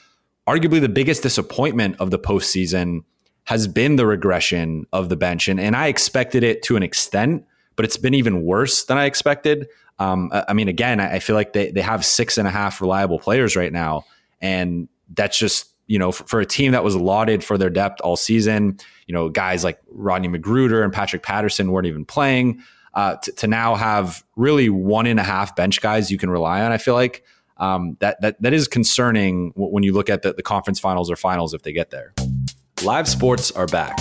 arguably 0.48 0.82
the 0.82 0.89
biggest 0.89 1.24
disappointment 1.24 1.96
of 2.00 2.12
the 2.12 2.20
postseason 2.20 3.03
has 3.46 3.67
been 3.67 3.96
the 3.96 4.05
regression 4.05 4.86
of 4.91 5.10
the 5.10 5.15
bench. 5.15 5.48
And, 5.48 5.60
and 5.60 5.75
I 5.75 5.88
expected 5.88 6.43
it 6.43 6.63
to 6.63 6.75
an 6.75 6.84
extent, 6.84 7.46
but 7.75 7.86
it's 7.86 7.98
been 7.98 8.13
even 8.13 8.43
worse 8.43 8.84
than 8.86 8.98
I 8.98 9.05
expected. 9.05 9.67
Um, 10.00 10.31
I 10.31 10.53
mean, 10.53 10.67
again, 10.67 11.00
I 11.00 11.19
feel 11.19 11.35
like 11.35 11.53
they, 11.53 11.71
they 11.71 11.81
have 11.81 12.03
six 12.03 12.38
and 12.38 12.47
a 12.47 12.51
half 12.51 12.81
reliable 12.81 13.19
players 13.19 13.55
right 13.55 13.71
now. 13.71 14.05
And 14.41 14.89
that's 15.13 15.38
just 15.38 15.73
you 15.88 16.00
know, 16.00 16.12
for, 16.12 16.23
for, 16.25 16.39
a 16.39 16.45
team 16.45 16.71
that 16.71 16.83
was 16.83 16.95
lauded 16.95 17.43
for 17.43 17.57
their 17.57 17.69
depth 17.69 18.00
all 18.01 18.15
season, 18.15 18.77
you 19.05 19.13
know, 19.13 19.29
guys 19.29 19.63
like 19.63 19.79
Rodney 19.89 20.29
McGruder 20.29 20.83
and 20.83 20.93
Patrick 20.93 21.23
Patterson 21.23 21.71
weren't 21.71 21.88
even 21.88 22.05
playing. 22.05 22.63
Uh, 22.93 23.15
to, 23.17 23.31
to, 23.33 23.47
now 23.47 23.75
have 23.75 24.23
really 24.35 24.69
one 24.69 25.07
and 25.07 25.19
a 25.19 25.23
half 25.23 25.55
bench 25.55 25.81
guys 25.81 26.12
you 26.12 26.17
can 26.17 26.29
rely 26.29 26.62
on, 26.62 26.71
I 26.71 26.77
feel 26.77 26.93
like 26.93 27.23
um, 27.57 27.97
that 28.00 28.21
that 28.21 28.41
that 28.41 28.53
is 28.53 28.67
concerning 28.67 29.51
when 29.55 29.83
you 29.83 29.93
look 29.93 30.09
at 30.09 30.21
the, 30.21 30.33
the 30.33 30.43
conference 30.43 30.79
finals 30.79 31.09
or 31.09 31.15
finals 31.15 31.53
if 31.53 31.63
they 31.63 31.73
get 31.73 31.89
there. 31.89 32.13
Live 32.83 33.07
sports 33.07 33.51
are 33.51 33.67
back. 33.67 33.97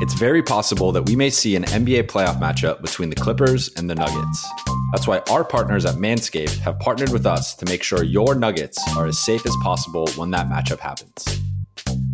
It's 0.00 0.14
very 0.14 0.42
possible 0.42 0.92
that 0.92 1.02
we 1.02 1.16
may 1.16 1.30
see 1.30 1.56
an 1.56 1.64
NBA 1.64 2.04
playoff 2.04 2.38
matchup 2.38 2.80
between 2.80 3.10
the 3.10 3.16
Clippers 3.16 3.72
and 3.74 3.90
the 3.90 3.94
Nuggets. 3.94 4.71
That's 4.92 5.06
why 5.06 5.22
our 5.30 5.42
partners 5.42 5.86
at 5.86 5.94
Manscaped 5.94 6.58
have 6.58 6.78
partnered 6.78 7.12
with 7.12 7.24
us 7.24 7.54
to 7.54 7.64
make 7.64 7.82
sure 7.82 8.04
your 8.04 8.34
Nuggets 8.34 8.78
are 8.94 9.06
as 9.06 9.18
safe 9.18 9.46
as 9.46 9.56
possible 9.62 10.06
when 10.16 10.30
that 10.32 10.50
matchup 10.50 10.80
happens. 10.80 11.24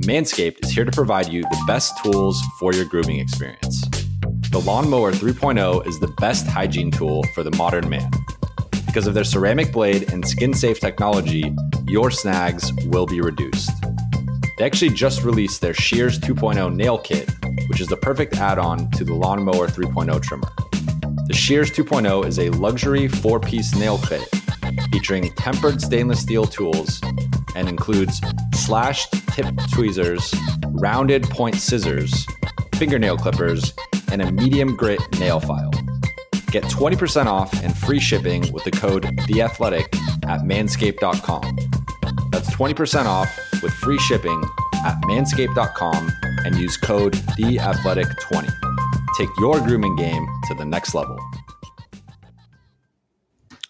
Manscaped 0.02 0.64
is 0.64 0.70
here 0.70 0.84
to 0.84 0.92
provide 0.92 1.28
you 1.28 1.42
the 1.42 1.64
best 1.66 2.00
tools 2.04 2.40
for 2.60 2.72
your 2.72 2.84
grooming 2.84 3.18
experience. 3.18 3.84
The 4.52 4.62
Lawnmower 4.64 5.10
3.0 5.10 5.88
is 5.88 5.98
the 5.98 6.14
best 6.18 6.46
hygiene 6.46 6.92
tool 6.92 7.24
for 7.34 7.42
the 7.42 7.50
modern 7.56 7.88
man. 7.88 8.10
Because 8.86 9.08
of 9.08 9.14
their 9.14 9.24
ceramic 9.24 9.72
blade 9.72 10.12
and 10.12 10.26
skin 10.26 10.54
safe 10.54 10.78
technology, 10.78 11.52
your 11.88 12.12
snags 12.12 12.72
will 12.86 13.06
be 13.06 13.20
reduced. 13.20 13.72
They 14.56 14.64
actually 14.64 14.90
just 14.90 15.24
released 15.24 15.60
their 15.60 15.74
Shears 15.74 16.20
2.0 16.20 16.74
nail 16.76 16.98
kit, 16.98 17.28
which 17.68 17.80
is 17.80 17.88
the 17.88 17.96
perfect 17.96 18.36
add 18.36 18.58
on 18.58 18.88
to 18.92 19.04
the 19.04 19.14
Lawnmower 19.14 19.66
3.0 19.66 20.22
trimmer. 20.22 20.48
The 21.28 21.34
Shears 21.34 21.70
2.0 21.70 22.24
is 22.24 22.38
a 22.38 22.48
luxury 22.48 23.06
four 23.06 23.38
piece 23.38 23.76
nail 23.76 23.98
kit 23.98 24.26
featuring 24.90 25.30
tempered 25.34 25.82
stainless 25.82 26.20
steel 26.20 26.46
tools 26.46 27.02
and 27.54 27.68
includes 27.68 28.22
slashed 28.54 29.12
tip 29.28 29.54
tweezers, 29.70 30.34
rounded 30.68 31.24
point 31.24 31.56
scissors, 31.56 32.26
fingernail 32.76 33.18
clippers, 33.18 33.74
and 34.10 34.22
a 34.22 34.32
medium 34.32 34.74
grit 34.74 35.00
nail 35.20 35.38
file. 35.38 35.70
Get 36.50 36.64
20% 36.64 37.26
off 37.26 37.52
and 37.62 37.76
free 37.76 38.00
shipping 38.00 38.50
with 38.50 38.64
the 38.64 38.70
code 38.70 39.02
THEATHLETIC 39.02 39.84
at 40.26 40.40
manscaped.com. 40.40 41.56
That's 42.30 42.50
20% 42.54 43.04
off 43.04 43.38
with 43.62 43.74
free 43.74 43.98
shipping 43.98 44.42
at 44.86 44.98
manscaped.com 45.02 46.10
and 46.46 46.56
use 46.56 46.78
code 46.78 47.12
THEATHLETIC20. 47.12 48.67
Take 49.18 49.28
your 49.40 49.60
grooming 49.60 49.96
game 49.96 50.26
to 50.44 50.54
the 50.54 50.64
next 50.64 50.94
level. 50.94 51.18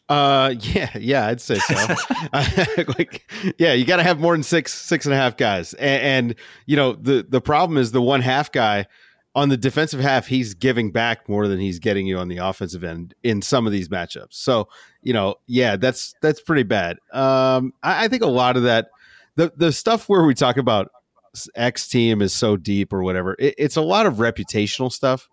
Uh, 0.08 0.54
yeah, 0.60 0.90
yeah, 0.98 1.26
I'd 1.26 1.40
say 1.40 1.58
so. 1.58 1.74
like, 2.98 3.30
yeah, 3.58 3.72
you 3.72 3.84
got 3.84 3.96
to 3.96 4.02
have 4.02 4.20
more 4.20 4.34
than 4.34 4.42
six, 4.42 4.72
six 4.74 5.06
and 5.06 5.14
a 5.14 5.16
half 5.16 5.36
guys, 5.36 5.74
and, 5.74 6.02
and 6.02 6.34
you 6.66 6.76
know 6.76 6.92
the 6.92 7.26
the 7.28 7.40
problem 7.40 7.78
is 7.78 7.92
the 7.92 8.02
one 8.02 8.20
half 8.20 8.52
guy 8.52 8.86
on 9.38 9.50
the 9.50 9.56
defensive 9.56 10.00
half, 10.00 10.26
he's 10.26 10.54
giving 10.54 10.90
back 10.90 11.28
more 11.28 11.46
than 11.46 11.60
he's 11.60 11.78
getting 11.78 12.08
you 12.08 12.18
on 12.18 12.26
the 12.26 12.38
offensive 12.38 12.82
end 12.82 13.14
in 13.22 13.40
some 13.40 13.66
of 13.66 13.72
these 13.72 13.88
matchups. 13.88 14.32
So, 14.34 14.68
you 15.02 15.12
know, 15.12 15.36
yeah, 15.46 15.76
that's 15.76 16.14
that's 16.20 16.40
pretty 16.40 16.64
bad. 16.64 16.98
Um, 17.12 17.72
I, 17.82 18.04
I 18.04 18.08
think 18.08 18.22
a 18.22 18.28
lot 18.28 18.56
of 18.56 18.64
that, 18.64 18.88
the 19.36 19.52
the 19.56 19.72
stuff 19.72 20.08
where 20.08 20.24
we 20.24 20.34
talk 20.34 20.56
about 20.56 20.90
X 21.54 21.86
team 21.86 22.20
is 22.20 22.32
so 22.32 22.56
deep 22.56 22.92
or 22.92 23.02
whatever, 23.02 23.36
it, 23.38 23.54
it's 23.58 23.76
a 23.76 23.82
lot 23.82 24.06
of 24.06 24.14
reputational 24.14 24.90
stuff. 24.90 25.28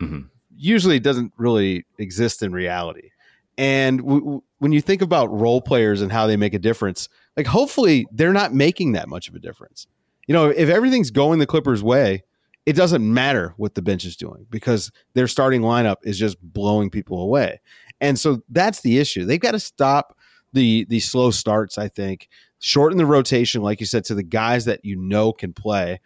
Mm-hmm. 0.00 0.20
Usually, 0.56 0.98
doesn't 1.00 1.32
really 1.36 1.84
exist 1.98 2.42
in 2.42 2.52
reality. 2.52 3.10
And 3.56 3.98
w- 3.98 4.20
w- 4.20 4.42
when 4.58 4.72
you 4.72 4.80
think 4.80 5.02
about 5.02 5.32
role 5.32 5.60
players 5.60 6.00
and 6.00 6.12
how 6.12 6.26
they 6.26 6.36
make 6.36 6.54
a 6.54 6.58
difference, 6.58 7.08
like 7.36 7.46
hopefully 7.46 8.06
they're 8.12 8.32
not 8.32 8.54
making 8.54 8.92
that 8.92 9.08
much 9.08 9.28
of 9.28 9.34
a 9.34 9.38
difference. 9.38 9.86
You 10.26 10.34
know, 10.34 10.48
if 10.48 10.68
everything's 10.68 11.10
going 11.10 11.38
the 11.38 11.46
Clippers' 11.46 11.82
way 11.82 12.22
it 12.68 12.76
doesn't 12.76 13.14
matter 13.14 13.54
what 13.56 13.74
the 13.74 13.80
bench 13.80 14.04
is 14.04 14.14
doing 14.14 14.44
because 14.50 14.92
their 15.14 15.26
starting 15.26 15.62
lineup 15.62 15.96
is 16.04 16.18
just 16.18 16.36
blowing 16.42 16.90
people 16.90 17.22
away. 17.22 17.62
And 18.02 18.18
so 18.18 18.42
that's 18.50 18.82
the 18.82 18.98
issue. 18.98 19.24
They've 19.24 19.40
got 19.40 19.52
to 19.52 19.58
stop 19.58 20.18
the 20.52 20.84
the 20.90 21.00
slow 21.00 21.30
starts, 21.30 21.78
I 21.78 21.88
think, 21.88 22.28
shorten 22.58 22.98
the 22.98 23.06
rotation, 23.06 23.62
like 23.62 23.80
you 23.80 23.86
said, 23.86 24.04
to 24.04 24.14
the 24.14 24.22
guys 24.22 24.66
that 24.66 24.84
you 24.84 24.96
know 24.96 25.32
can 25.32 25.54
play, 25.54 25.98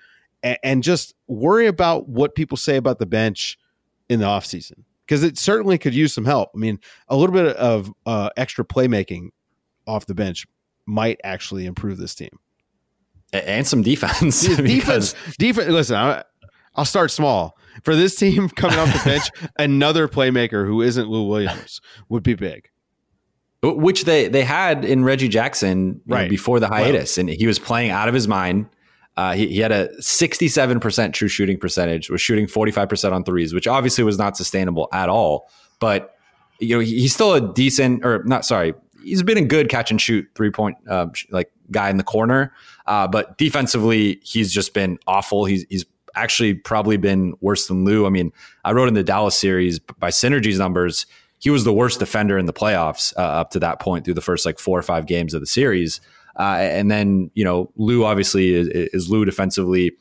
and, 0.45 0.57
and 0.63 0.83
just 0.85 1.17
worry 1.27 1.67
about 1.67 2.09
what 2.09 2.37
people 2.37 2.57
say 2.57 2.77
about 2.77 3.01
the 3.01 3.07
bench 3.07 3.59
in 4.12 4.21
the 4.21 4.26
offseason. 4.26 4.85
Because 5.07 5.25
it 5.25 5.37
certainly 5.37 5.78
could 5.78 5.95
use 5.95 6.14
some 6.14 6.25
help. 6.25 6.50
I 6.54 6.59
mean, 6.59 6.78
a 7.09 7.16
little 7.16 7.35
bit 7.35 7.57
of 7.57 7.92
uh, 8.07 8.31
extra 8.37 8.64
playmaking 8.64 9.31
off 9.87 10.07
the 10.07 10.14
bench 10.14 10.47
might 10.87 11.21
actually 11.25 11.66
improve 11.66 11.99
this 11.99 12.14
team 12.14 12.31
and 13.33 13.66
some 13.66 13.83
defense. 13.83 14.42
defense, 14.57 15.14
defense. 15.38 15.69
Listen, 15.69 15.97
I, 15.97 16.25
I'll 16.75 16.85
start 16.85 17.11
small. 17.11 17.57
For 17.85 17.97
this 17.97 18.16
team 18.16 18.49
coming 18.57 18.78
off 18.78 18.92
the 18.92 19.11
bench, 19.11 19.31
another 19.59 20.09
playmaker 20.09 20.66
who 20.66 20.83
isn't 20.83 21.09
Lou 21.09 21.26
Williams 21.26 21.81
would 22.09 22.23
be 22.23 22.35
big. 22.35 22.69
Which 23.64 24.04
they 24.04 24.26
they 24.26 24.42
had 24.42 24.85
in 24.85 25.04
Reggie 25.04 25.28
Jackson 25.28 26.00
right. 26.07 26.25
know, 26.25 26.28
before 26.28 26.59
the 26.59 26.66
hiatus, 26.66 27.16
well, 27.16 27.28
and 27.28 27.31
he 27.31 27.47
was 27.47 27.61
playing 27.61 27.90
out 27.90 28.09
of 28.09 28.14
his 28.14 28.26
mind. 28.26 28.66
Uh, 29.16 29.35
he, 29.35 29.49
he, 29.49 29.61
had 29.61 29.73
a 29.73 29.88
67% 29.99 31.12
true 31.12 31.28
shooting 31.28 31.59
percentage, 31.59 32.09
was 32.09 32.23
shooting 32.23 32.47
45% 32.47 33.12
on 33.12 33.25
threes, 33.25 33.52
which 33.52 33.66
obviously 33.66 34.04
was 34.04 34.16
not 34.16 34.38
sustainable 34.38 34.88
at 34.90 35.11
all. 35.11 35.50
But 35.81 36.14
you 36.61 36.76
know, 36.76 36.81
he, 36.81 37.00
he's 37.00 37.12
still 37.12 37.35
a 37.35 37.52
decent, 37.52 38.07
or 38.07 38.23
not 38.25 38.47
sorry, 38.47 38.73
he's 39.04 39.23
been 39.23 39.38
a 39.38 39.45
good 39.45 39.69
catch 39.69 39.90
and 39.90 40.00
shoot 40.00 40.26
three 40.35 40.50
point 40.50 40.76
uh, 40.88 41.09
like 41.31 41.50
guy 41.71 41.90
in 41.90 41.97
the 41.97 42.04
corner. 42.04 42.54
Uh, 42.87 43.07
but 43.07 43.37
defensively, 43.38 44.21
he's 44.23 44.52
just 44.52 44.75
been 44.75 44.99
awful. 45.07 45.45
He's 45.45 45.66
he's 45.69 45.85
actually 46.14 46.54
probably 46.54 46.97
been 46.97 47.35
worse 47.40 47.66
than 47.66 47.85
Lou. 47.85 48.07
I 48.07 48.11
mean, 48.11 48.33
I 48.64 48.73
wrote 48.73 48.88
in 48.88 48.95
the 48.95 49.02
Dallas 49.02 49.38
series 49.38 49.78
by 49.78 50.11
Synergy's 50.11 50.59
numbers, 50.59 51.07
he 51.38 51.50
was 51.50 51.64
the 51.64 51.73
worst 51.73 51.99
defender 51.99 52.38
in 52.38 52.47
the 52.47 52.52
playoffs 52.52 53.12
uh, 53.16 53.21
up 53.21 53.50
to 53.50 53.59
that 53.61 53.81
point 53.81 54.04
through 54.04 54.14
the 54.14 54.21
first 54.21 54.47
like 54.47 54.59
four 54.59 54.78
or 54.78 54.83
five 54.83 55.07
games 55.07 55.35
of 55.35 55.40
the 55.40 55.47
series. 55.47 56.00
Uh, 56.39 56.59
and 56.61 56.91
then, 56.91 57.31
you 57.35 57.45
know, 57.45 57.71
Lou 57.77 58.05
obviously 58.05 58.55
is, 58.55 58.69
is 58.69 59.11
Lou 59.11 59.25
defensively. 59.25 59.93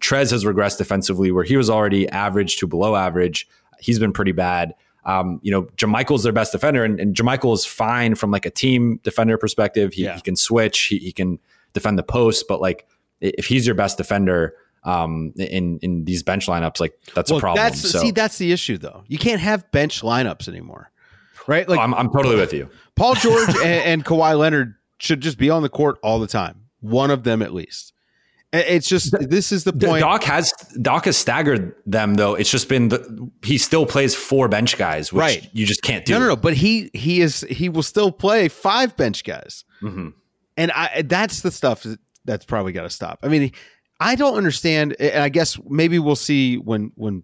Trez 0.00 0.30
has 0.30 0.44
regressed 0.44 0.78
defensively 0.78 1.30
where 1.30 1.44
he 1.44 1.56
was 1.56 1.68
already 1.68 2.08
average 2.08 2.56
to 2.58 2.66
below 2.66 2.96
average. 2.96 3.48
He's 3.80 3.98
been 3.98 4.12
pretty 4.12 4.32
bad. 4.32 4.74
Um, 5.04 5.40
you 5.42 5.50
know, 5.50 5.62
JaMychal's 5.76 6.22
their 6.22 6.32
best 6.32 6.52
defender, 6.52 6.84
and, 6.84 7.00
and 7.00 7.14
JaMychal 7.14 7.54
is 7.54 7.64
fine 7.64 8.14
from 8.14 8.30
like 8.30 8.44
a 8.44 8.50
team 8.50 9.00
defender 9.02 9.38
perspective. 9.38 9.94
He, 9.94 10.04
yeah. 10.04 10.14
he 10.14 10.20
can 10.20 10.36
switch, 10.36 10.78
he, 10.84 10.98
he 10.98 11.12
can 11.12 11.38
defend 11.72 11.98
the 11.98 12.02
post, 12.02 12.46
but 12.48 12.60
like 12.60 12.86
if 13.20 13.46
he's 13.46 13.66
your 13.66 13.74
best 13.74 13.96
defender, 13.96 14.54
um, 14.84 15.32
in 15.36 15.78
in 15.80 16.04
these 16.04 16.22
bench 16.22 16.46
lineups. 16.46 16.80
Like 16.80 16.98
that's 17.14 17.30
well, 17.30 17.38
a 17.38 17.40
problem. 17.40 17.62
That's, 17.62 17.80
so. 17.80 18.00
See, 18.00 18.10
that's 18.10 18.38
the 18.38 18.52
issue 18.52 18.78
though. 18.78 19.04
You 19.08 19.18
can't 19.18 19.40
have 19.40 19.70
bench 19.72 20.02
lineups 20.02 20.48
anymore, 20.48 20.90
right? 21.46 21.68
Like 21.68 21.78
oh, 21.78 21.82
I'm, 21.82 21.94
I'm 21.94 22.10
totally 22.10 22.36
with 22.36 22.52
you. 22.52 22.68
Paul 22.96 23.14
George 23.14 23.48
and, 23.56 23.64
and 23.64 24.04
Kawhi 24.04 24.38
Leonard 24.38 24.74
should 25.00 25.20
just 25.20 25.38
be 25.38 25.50
on 25.50 25.62
the 25.62 25.68
court 25.68 25.98
all 26.02 26.18
the 26.18 26.26
time. 26.26 26.66
One 26.80 27.10
of 27.10 27.24
them 27.24 27.42
at 27.42 27.52
least. 27.52 27.92
It's 28.52 28.88
just 28.88 29.14
this 29.20 29.52
is 29.52 29.62
the 29.62 29.72
point. 29.72 30.00
Doc 30.00 30.24
has 30.24 30.52
Doc 30.82 31.04
has 31.04 31.16
staggered 31.16 31.72
them 31.86 32.14
though. 32.14 32.34
It's 32.34 32.50
just 32.50 32.68
been 32.68 32.88
the 32.88 33.30
he 33.44 33.58
still 33.58 33.86
plays 33.86 34.14
four 34.16 34.48
bench 34.48 34.76
guys, 34.76 35.12
which 35.12 35.20
right. 35.20 35.50
you 35.52 35.66
just 35.66 35.82
can't 35.82 36.04
do. 36.04 36.14
No, 36.14 36.18
no, 36.18 36.26
no. 36.28 36.36
But 36.36 36.54
he 36.54 36.90
he 36.92 37.20
is 37.20 37.42
he 37.42 37.68
will 37.68 37.84
still 37.84 38.10
play 38.10 38.48
five 38.48 38.96
bench 38.96 39.22
guys, 39.22 39.64
mm-hmm. 39.80 40.08
and 40.56 40.72
I 40.72 41.02
that's 41.02 41.42
the 41.42 41.52
stuff 41.52 41.86
that's 42.24 42.44
probably 42.44 42.72
got 42.72 42.82
to 42.82 42.90
stop. 42.90 43.20
I 43.22 43.28
mean, 43.28 43.52
I 44.00 44.16
don't 44.16 44.36
understand. 44.36 44.96
And 44.98 45.22
I 45.22 45.28
guess 45.28 45.56
maybe 45.68 46.00
we'll 46.00 46.16
see 46.16 46.56
when 46.56 46.90
when 46.96 47.22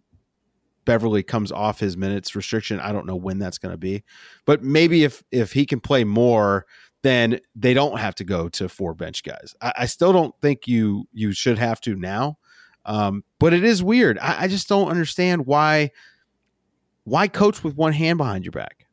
Beverley 0.84 1.24
comes 1.24 1.50
off 1.50 1.80
his 1.80 1.96
minutes 1.96 2.36
restriction. 2.36 2.78
I 2.78 2.92
don't 2.92 3.04
know 3.04 3.16
when 3.16 3.40
that's 3.40 3.58
going 3.58 3.72
to 3.72 3.78
be, 3.78 4.04
but 4.44 4.62
maybe 4.62 5.02
if 5.02 5.24
if 5.32 5.52
he 5.52 5.66
can 5.66 5.80
play 5.80 6.04
more, 6.04 6.66
then 7.06 7.40
they 7.54 7.74
don't 7.74 7.98
have 7.98 8.14
to 8.16 8.24
go 8.24 8.48
to 8.50 8.68
four 8.68 8.94
bench 8.94 9.22
guys. 9.22 9.54
I, 9.60 9.72
I 9.78 9.86
still 9.86 10.12
don't 10.12 10.34
think 10.40 10.66
you 10.66 11.06
you 11.12 11.32
should 11.32 11.58
have 11.58 11.80
to 11.82 11.94
now, 11.94 12.38
um, 12.84 13.24
but 13.38 13.52
it 13.52 13.64
is 13.64 13.82
weird. 13.82 14.18
I, 14.18 14.44
I 14.44 14.48
just 14.48 14.68
don't 14.68 14.88
understand 14.88 15.46
why 15.46 15.92
why 17.04 17.28
coach 17.28 17.62
with 17.62 17.76
one 17.76 17.92
hand 17.92 18.18
behind 18.18 18.44
your 18.44 18.52
back. 18.52 18.86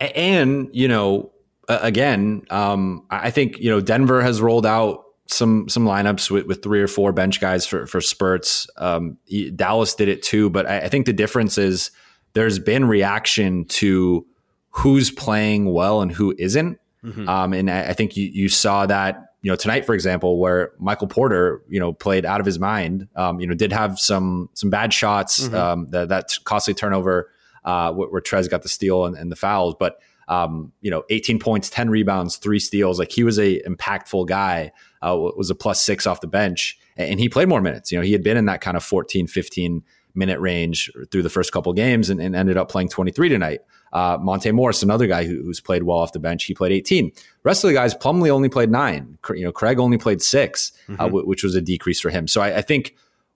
And 0.00 0.68
you 0.72 0.88
know, 0.88 1.32
again, 1.68 2.42
um, 2.50 3.06
I 3.10 3.30
think 3.30 3.58
you 3.58 3.70
know 3.70 3.80
Denver 3.80 4.22
has 4.22 4.40
rolled 4.40 4.66
out 4.66 5.04
some 5.26 5.68
some 5.68 5.84
lineups 5.84 6.30
with, 6.30 6.46
with 6.46 6.62
three 6.62 6.80
or 6.80 6.88
four 6.88 7.12
bench 7.12 7.40
guys 7.40 7.66
for 7.66 7.86
for 7.86 8.00
spurts. 8.00 8.66
Um, 8.76 9.18
Dallas 9.54 9.94
did 9.94 10.08
it 10.08 10.22
too, 10.22 10.50
but 10.50 10.66
I, 10.66 10.80
I, 10.80 10.88
think 10.88 11.06
the 11.06 11.12
difference 11.12 11.56
is 11.58 11.90
there's 12.34 12.58
been 12.58 12.84
reaction 12.84 13.64
to 13.66 14.26
who's 14.72 15.10
playing 15.10 15.72
well 15.72 16.02
and 16.02 16.10
who 16.10 16.34
isn't. 16.38 16.78
Mm-hmm. 17.04 17.28
Um, 17.28 17.52
and 17.52 17.70
I, 17.70 17.88
I, 17.88 17.92
think 17.94 18.16
you 18.16 18.26
you 18.26 18.48
saw 18.48 18.86
that 18.86 19.34
you 19.42 19.50
know 19.50 19.56
tonight, 19.56 19.84
for 19.84 19.94
example, 19.94 20.38
where 20.38 20.72
Michael 20.78 21.08
Porter 21.08 21.62
you 21.68 21.80
know 21.80 21.92
played 21.92 22.24
out 22.24 22.40
of 22.40 22.46
his 22.46 22.58
mind. 22.58 23.08
Um, 23.16 23.40
you 23.40 23.46
know, 23.46 23.54
did 23.54 23.72
have 23.72 23.98
some 23.98 24.50
some 24.54 24.70
bad 24.70 24.92
shots. 24.92 25.40
Mm-hmm. 25.40 25.54
Um, 25.54 25.86
that 25.88 26.08
that 26.10 26.30
costly 26.44 26.74
turnover 26.74 27.30
uh, 27.64 27.92
where, 27.92 28.08
where 28.08 28.20
Trez 28.20 28.48
got 28.48 28.62
the 28.62 28.68
steal 28.68 29.04
and, 29.04 29.16
and 29.16 29.32
the 29.32 29.36
fouls, 29.36 29.74
but 29.78 29.98
um, 30.28 30.72
you 30.80 30.90
know, 30.90 31.02
18 31.10 31.40
points, 31.40 31.68
10 31.68 31.90
rebounds, 31.90 32.36
three 32.36 32.60
steals. 32.60 32.98
Like 32.98 33.10
he 33.10 33.24
was 33.24 33.38
a 33.38 33.60
impactful 33.62 34.26
guy, 34.28 34.72
uh, 35.02 35.16
was 35.16 35.50
a 35.50 35.54
plus 35.54 35.82
six 35.82 36.06
off 36.06 36.20
the 36.20 36.28
bench 36.28 36.78
and 36.96 37.20
he 37.20 37.28
played 37.28 37.48
more 37.48 37.60
minutes. 37.60 37.90
You 37.90 37.98
know, 37.98 38.04
he 38.04 38.12
had 38.12 38.22
been 38.22 38.36
in 38.36 38.46
that 38.46 38.60
kind 38.60 38.76
of 38.76 38.84
14, 38.84 39.26
15 39.26 39.82
minute 40.14 40.40
range 40.40 40.90
through 41.10 41.22
the 41.22 41.30
first 41.30 41.52
couple 41.52 41.72
games 41.72 42.10
and, 42.10 42.20
and 42.20 42.36
ended 42.36 42.56
up 42.56 42.68
playing 42.68 42.88
23 42.88 43.28
tonight. 43.28 43.60
Uh, 43.92 44.18
Monte 44.20 44.50
Morris, 44.52 44.82
another 44.82 45.06
guy 45.06 45.24
who, 45.24 45.42
who's 45.42 45.60
played 45.60 45.82
well 45.82 45.98
off 45.98 46.12
the 46.12 46.18
bench, 46.18 46.44
he 46.44 46.54
played 46.54 46.72
18. 46.72 47.12
Rest 47.44 47.62
of 47.64 47.68
the 47.68 47.74
guys, 47.74 47.94
Plumlee 47.94 48.30
only 48.30 48.48
played 48.48 48.70
nine. 48.70 49.18
You 49.30 49.44
know, 49.44 49.52
Craig 49.52 49.78
only 49.78 49.98
played 49.98 50.22
6 50.22 50.72
uh, 50.88 50.92
mm-hmm. 50.92 51.00
uh, 51.00 51.04
w- 51.04 51.26
which 51.26 51.42
was 51.42 51.54
a 51.54 51.60
decrease 51.60 52.00
for 52.00 52.10
him. 52.10 52.26
So 52.26 52.40
I, 52.40 52.58
I, 52.58 52.62
think 52.62 52.94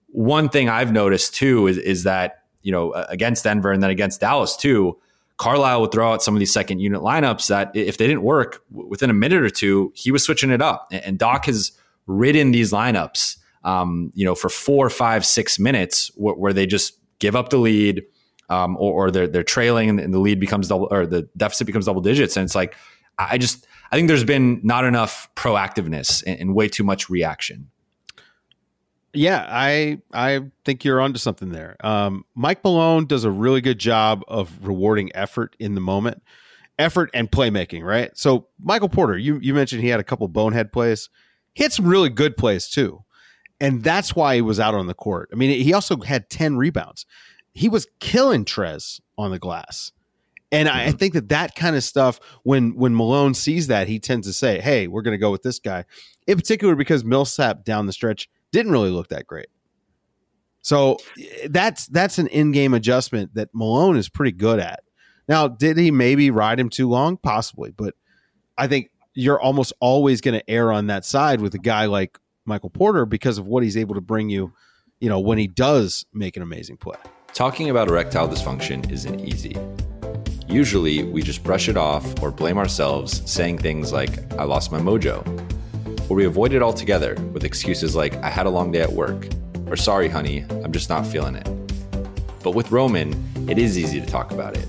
one 0.09 0.49
thing 0.49 0.69
I've 0.69 0.93
noticed 0.93 1.35
too 1.35 1.67
is, 1.67 1.77
is 1.77 2.05
that 2.05 2.45
you 2.63 2.73
know 2.73 2.93
against 2.93 3.45
Denver 3.45 3.71
and 3.71 3.83
then 3.83 3.91
against 3.91 4.21
Dallas 4.21 4.57
too. 4.57 4.99
Carlisle 5.37 5.83
would 5.83 5.93
throw 5.93 6.13
out 6.13 6.23
some 6.23 6.35
of 6.35 6.39
these 6.39 6.53
second 6.53 6.79
unit 6.79 7.03
lineups 7.03 7.49
that 7.49 7.71
if 7.75 7.99
they 7.99 8.07
didn't 8.07 8.23
work 8.23 8.65
within 8.71 9.11
a 9.11 9.15
minute 9.15 9.43
or 9.43 9.51
two, 9.51 9.93
he 9.95 10.11
was 10.11 10.25
switching 10.25 10.51
it 10.51 10.63
up. 10.63 10.89
And 10.91 11.19
Doc 11.19 11.45
has 11.45 11.73
ridden 12.07 12.53
these 12.53 12.73
lineups, 12.73 13.37
um, 13.67 14.13
you 14.15 14.25
know, 14.25 14.35
for 14.35 14.49
four, 14.49 14.89
five, 14.89 15.27
six 15.27 15.59
minutes 15.59 16.11
where, 16.15 16.35
where 16.35 16.53
they 16.53 16.67
just 16.67 16.99
give 17.19 17.35
up 17.35 17.51
the 17.51 17.59
lead, 17.59 18.03
um, 18.49 18.77
or, 18.77 19.09
or, 19.09 19.11
they're 19.11 19.27
they're 19.27 19.43
trailing 19.43 19.89
and 19.99 20.15
the 20.15 20.21
lead 20.21 20.39
becomes 20.39 20.69
double 20.69 20.87
or 20.93 21.05
the 21.05 21.29
deficit 21.37 21.67
becomes 21.67 21.87
double 21.87 22.01
digits, 22.01 22.37
and 22.37 22.45
it's 22.45 22.55
like 22.55 22.77
I 23.19 23.39
just 23.39 23.67
I 23.91 23.97
think 23.97 24.07
there's 24.07 24.25
been 24.25 24.61
not 24.63 24.85
enough 24.85 25.29
proactiveness 25.35 26.23
and, 26.25 26.41
and 26.41 26.55
way 26.55 26.69
too 26.69 26.85
much 26.85 27.11
reaction. 27.11 27.71
Yeah, 29.13 29.45
I 29.49 29.99
I 30.13 30.43
think 30.65 30.85
you're 30.85 31.01
onto 31.01 31.19
something 31.19 31.49
there. 31.49 31.77
Um, 31.81 32.25
Mike 32.37 32.63
Malone 32.63 33.07
does 33.07 33.25
a 33.25 33.31
really 33.31 33.61
good 33.61 33.81
job 33.81 34.23
of 34.29 34.53
rewarding 34.65 35.11
effort 35.17 35.57
in 35.59 35.75
the 35.75 35.81
moment, 35.81 36.23
effort 36.79 37.11
and 37.15 37.29
playmaking. 37.29 37.83
Right. 37.83 38.17
So 38.17 38.47
Michael 38.63 38.91
Porter, 38.91 39.19
you 39.19 39.41
you 39.43 39.55
mentioned 39.55 39.83
he 39.83 39.89
had 39.89 39.99
a 39.99 40.05
couple 40.05 40.29
bonehead 40.29 40.71
plays. 40.71 41.09
He 41.55 41.63
had 41.63 41.73
some 41.73 41.87
really 41.87 42.11
good 42.11 42.37
plays 42.37 42.69
too, 42.69 43.03
and 43.61 43.83
that's 43.83 44.15
why 44.15 44.37
he 44.37 44.43
was 44.43 44.61
out 44.61 44.75
on 44.75 44.87
the 44.87 44.95
court. 44.95 45.31
I 45.33 45.37
mean, 45.37 45.61
he 45.63 45.73
also 45.73 45.97
had 46.01 46.29
ten 46.31 46.57
rebounds 46.57 47.07
he 47.57 47.71
was 47.71 47.89
killing 48.01 48.45
Trez 48.45 49.01
on 49.17 49.31
the 49.31 49.39
glass. 49.39 49.91
And 50.53 50.69
I, 50.69 50.83
I 50.83 50.87
mm-hmm. 50.89 50.99
think 50.99 51.15
that 51.15 51.31
that 51.31 51.57
kind 51.57 51.75
of 51.75 51.83
stuff, 51.83 52.21
when 52.45 52.77
when 52.77 52.95
Malone 52.95 53.35
sees 53.35 53.67
that, 53.67 53.89
he 53.89 53.99
tends 53.99 54.27
to 54.29 54.33
say, 54.33 54.61
"Hey, 54.61 54.87
we're 54.87 55.03
going 55.03 55.15
to 55.15 55.19
go 55.19 55.33
with 55.33 55.43
this 55.43 55.59
guy." 55.59 55.85
In 56.27 56.37
particular, 56.37 56.77
because 56.77 57.05
Millsap 57.05 57.65
down 57.65 57.87
the 57.87 57.93
stretch 57.93 58.29
didn't 58.53 58.73
really 58.73 58.91
look 58.91 59.09
that 59.09 59.27
great. 59.27 59.49
So 60.61 60.99
that's 61.49 61.87
that's 61.89 62.19
an 62.19 62.29
in-game 62.29 62.75
adjustment 62.75 63.35
that 63.35 63.49
Malone 63.55 63.97
is 63.97 64.09
pretty 64.09 64.33
good 64.33 64.61
at. 64.61 64.81
Now, 65.27 65.49
did 65.49 65.79
he 65.79 65.91
maybe 65.91 66.31
ride 66.31 66.61
him 66.61 66.69
too 66.69 66.89
long? 66.89 67.17
Possibly, 67.17 67.73
but 67.73 67.95
I 68.57 68.69
think 68.69 68.91
you're 69.15 69.41
almost 69.41 69.73
always 69.81 70.21
going 70.21 70.39
to 70.39 70.49
err 70.49 70.71
on 70.71 70.89
that 70.89 71.05
side 71.05 71.41
with 71.41 71.55
a 71.55 71.59
guy 71.59 71.87
like 71.87 72.19
Michael 72.47 72.71
Porter 72.71 73.05
because 73.05 73.39
of 73.39 73.47
what 73.47 73.63
he's 73.63 73.77
able 73.77 73.95
to 73.95 74.01
bring 74.01 74.31
you. 74.31 74.53
You 75.01 75.11
know, 75.11 75.21
when 75.21 75.37
he 75.37 75.47
does 75.47 76.07
make 76.15 76.37
an 76.37 76.43
amazing 76.43 76.79
play. 76.79 76.97
Talking 77.35 77.69
about 77.69 77.89
erectile 77.89 78.29
dysfunction 78.29 78.91
isn't 78.91 79.21
easy. 79.21 79.55
Usually, 80.49 81.03
we 81.03 81.23
just 81.23 81.43
brush 81.43 81.69
it 81.69 81.77
off 81.77 82.23
or 82.23 82.31
blame 82.31 82.57
ourselves, 82.57 83.29
saying 83.31 83.59
things 83.59 83.93
like, 83.93 84.33
I 84.35 84.45
lost 84.45 84.73
my 84.73 84.79
mojo. 84.79 85.23
Or 86.09 86.17
we 86.17 86.25
avoid 86.25 86.55
it 86.55 86.63
altogether 86.63 87.15
with 87.33 87.45
excuses 87.45 87.95
like, 87.95 88.15
I 88.23 88.31
had 88.31 88.47
a 88.47 88.51
long 88.51 88.73
day 88.73 88.81
at 88.81 88.93
work, 88.93 89.27
or 89.67 89.77
sorry, 89.77 90.09
honey, 90.09 90.47
I'm 90.65 90.73
just 90.73 90.89
not 90.89 91.05
feeling 91.05 91.35
it. 91.35 91.47
But 92.43 92.53
with 92.53 92.71
Roman, 92.71 93.13
it 93.51 93.59
is 93.59 93.77
easy 93.77 94.01
to 94.01 94.07
talk 94.07 94.31
about 94.31 94.57
it. 94.57 94.67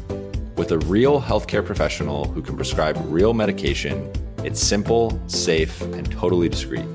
With 0.57 0.71
a 0.71 0.79
real 0.79 1.21
healthcare 1.21 1.63
professional 1.63 2.25
who 2.25 2.41
can 2.41 2.55
prescribe 2.55 2.97
real 3.05 3.35
medication, 3.35 4.11
it's 4.43 4.59
simple, 4.59 5.21
safe, 5.27 5.79
and 5.81 6.11
totally 6.11 6.49
discreet. 6.49 6.85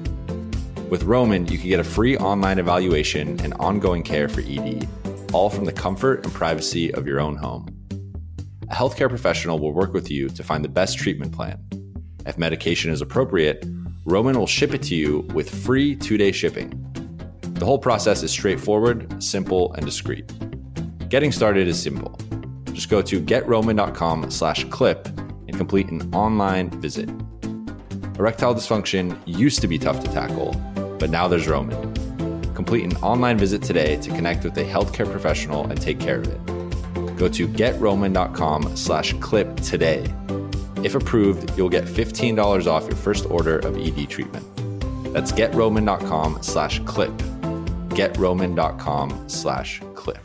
With 0.93 1.05
Roman, 1.05 1.47
you 1.47 1.57
can 1.57 1.71
get 1.71 1.81
a 1.81 1.85
free 1.85 2.19
online 2.19 2.59
evaluation 2.59 3.41
and 3.41 3.55
ongoing 3.55 4.03
care 4.03 4.29
for 4.29 4.43
ED 4.43 4.87
all 5.33 5.49
from 5.49 5.65
the 5.65 5.73
comfort 5.73 6.23
and 6.23 6.35
privacy 6.35 6.93
of 6.93 7.07
your 7.07 7.19
own 7.19 7.35
home. 7.35 7.67
A 8.69 8.75
healthcare 8.75 9.09
professional 9.09 9.59
will 9.59 9.73
work 9.73 9.95
with 9.95 10.11
you 10.11 10.29
to 10.29 10.45
find 10.45 10.63
the 10.63 10.69
best 10.69 10.99
treatment 10.99 11.33
plan. 11.33 11.59
If 12.27 12.37
medication 12.37 12.91
is 12.91 13.01
appropriate, 13.01 13.65
Roman 14.05 14.39
will 14.39 14.47
ship 14.47 14.75
it 14.75 14.83
to 14.83 14.95
you 14.95 15.21
with 15.33 15.49
free 15.65 15.97
two 15.97 16.19
day 16.19 16.31
shipping. 16.31 16.71
The 17.55 17.65
whole 17.65 17.79
process 17.79 18.23
is 18.23 18.31
straightforward, 18.31 19.23
simple, 19.25 19.73
and 19.73 19.87
discreet. 19.87 20.31
Getting 21.09 21.33
started 21.33 21.69
is 21.69 21.83
simple. 21.83 22.19
Just 22.75 22.91
go 22.91 23.01
to 23.01 23.19
getroman.com 23.19 24.31
slash 24.31 24.65
clip 24.65 25.07
and 25.07 25.57
complete 25.57 25.89
an 25.89 26.15
online 26.15 26.69
visit. 26.83 27.09
Erectile 28.19 28.55
dysfunction 28.55 29.19
used 29.25 29.63
to 29.63 29.67
be 29.67 29.79
tough 29.79 30.05
to 30.05 30.13
tackle, 30.13 30.55
but 31.03 31.11
now 31.11 31.27
there's 31.27 31.49
Roman. 31.49 31.93
Complete 32.55 32.85
an 32.85 32.97
online 32.99 33.37
visit 33.37 33.61
today 33.61 33.97
to 33.97 34.11
connect 34.11 34.45
with 34.45 34.57
a 34.57 34.63
healthcare 34.63 35.11
professional 35.11 35.67
and 35.67 35.81
take 35.81 35.99
care 35.99 36.21
of 36.21 36.29
it. 36.29 37.17
Go 37.17 37.29
to 37.29 37.49
getroman.com 37.49 38.77
slash 38.77 39.13
clip 39.15 39.57
today. 39.57 40.05
If 40.85 40.95
approved, 40.95 41.59
you'll 41.59 41.71
get 41.71 41.87
$15 41.87 42.69
off 42.69 42.85
your 42.85 42.95
first 42.95 43.27
order 43.27 43.59
of 43.59 43.77
ED 43.77 44.09
treatment. 44.11 44.47
That's 45.13 45.33
getroman.com 45.33 46.41
slash 46.41 46.79
clip. 46.85 47.11
Getroman.com 47.89 49.29
slash 49.29 49.83
clip. 49.97 50.23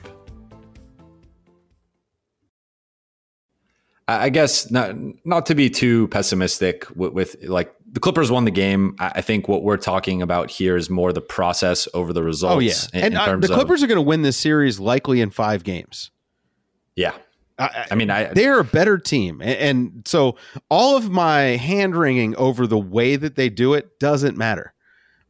I 4.08 4.30
guess 4.30 4.70
not 4.70 4.96
not 5.26 5.48
to 5.48 5.56
be 5.56 5.72
too 5.72 6.08
pessimistic 6.10 6.88
with, 6.96 7.14
with 7.14 7.44
like 7.44 7.74
the 7.92 8.00
Clippers 8.00 8.30
won 8.30 8.46
the 8.46 8.52
game. 8.52 8.96
I 9.00 9.22
think 9.22 9.48
what 9.48 9.64
we're 9.64 9.78
talking 9.78 10.22
about 10.22 10.52
here 10.52 10.76
is 10.76 10.90
more 10.90 11.14
the 11.14 11.22
process 11.22 11.88
over 11.94 12.14
the 12.14 12.24
results. 12.24 12.56
Oh 12.56 12.60
yeah, 12.60 12.74
in, 12.94 13.14
and 13.14 13.14
in 13.14 13.20
uh, 13.20 13.38
the 13.38 13.48
Clippers 13.48 13.82
of, 13.82 13.86
are 13.86 13.88
going 13.88 13.98
to 13.98 14.02
win 14.02 14.22
this 14.22 14.38
series 14.38 14.80
likely 14.80 15.22
in 15.22 15.30
five 15.30 15.64
games. 15.64 16.12
Yeah, 16.96 17.14
I, 17.58 17.88
I 17.92 17.96
mean, 17.96 18.10
I, 18.10 18.26
they're 18.26 18.60
a 18.60 18.66
better 18.66 18.98
team, 18.98 19.42
and, 19.42 19.52
and 19.52 20.08
so 20.08 20.38
all 20.70 20.98
of 20.98 21.10
my 21.10 21.42
hand 21.42 21.96
wringing 21.96 22.36
over 22.36 22.68
the 22.68 22.78
way 22.78 23.16
that 23.16 23.36
they 23.36 23.50
do 23.50 23.74
it 23.74 24.00
doesn't 24.00 24.38
matter. 24.38 24.74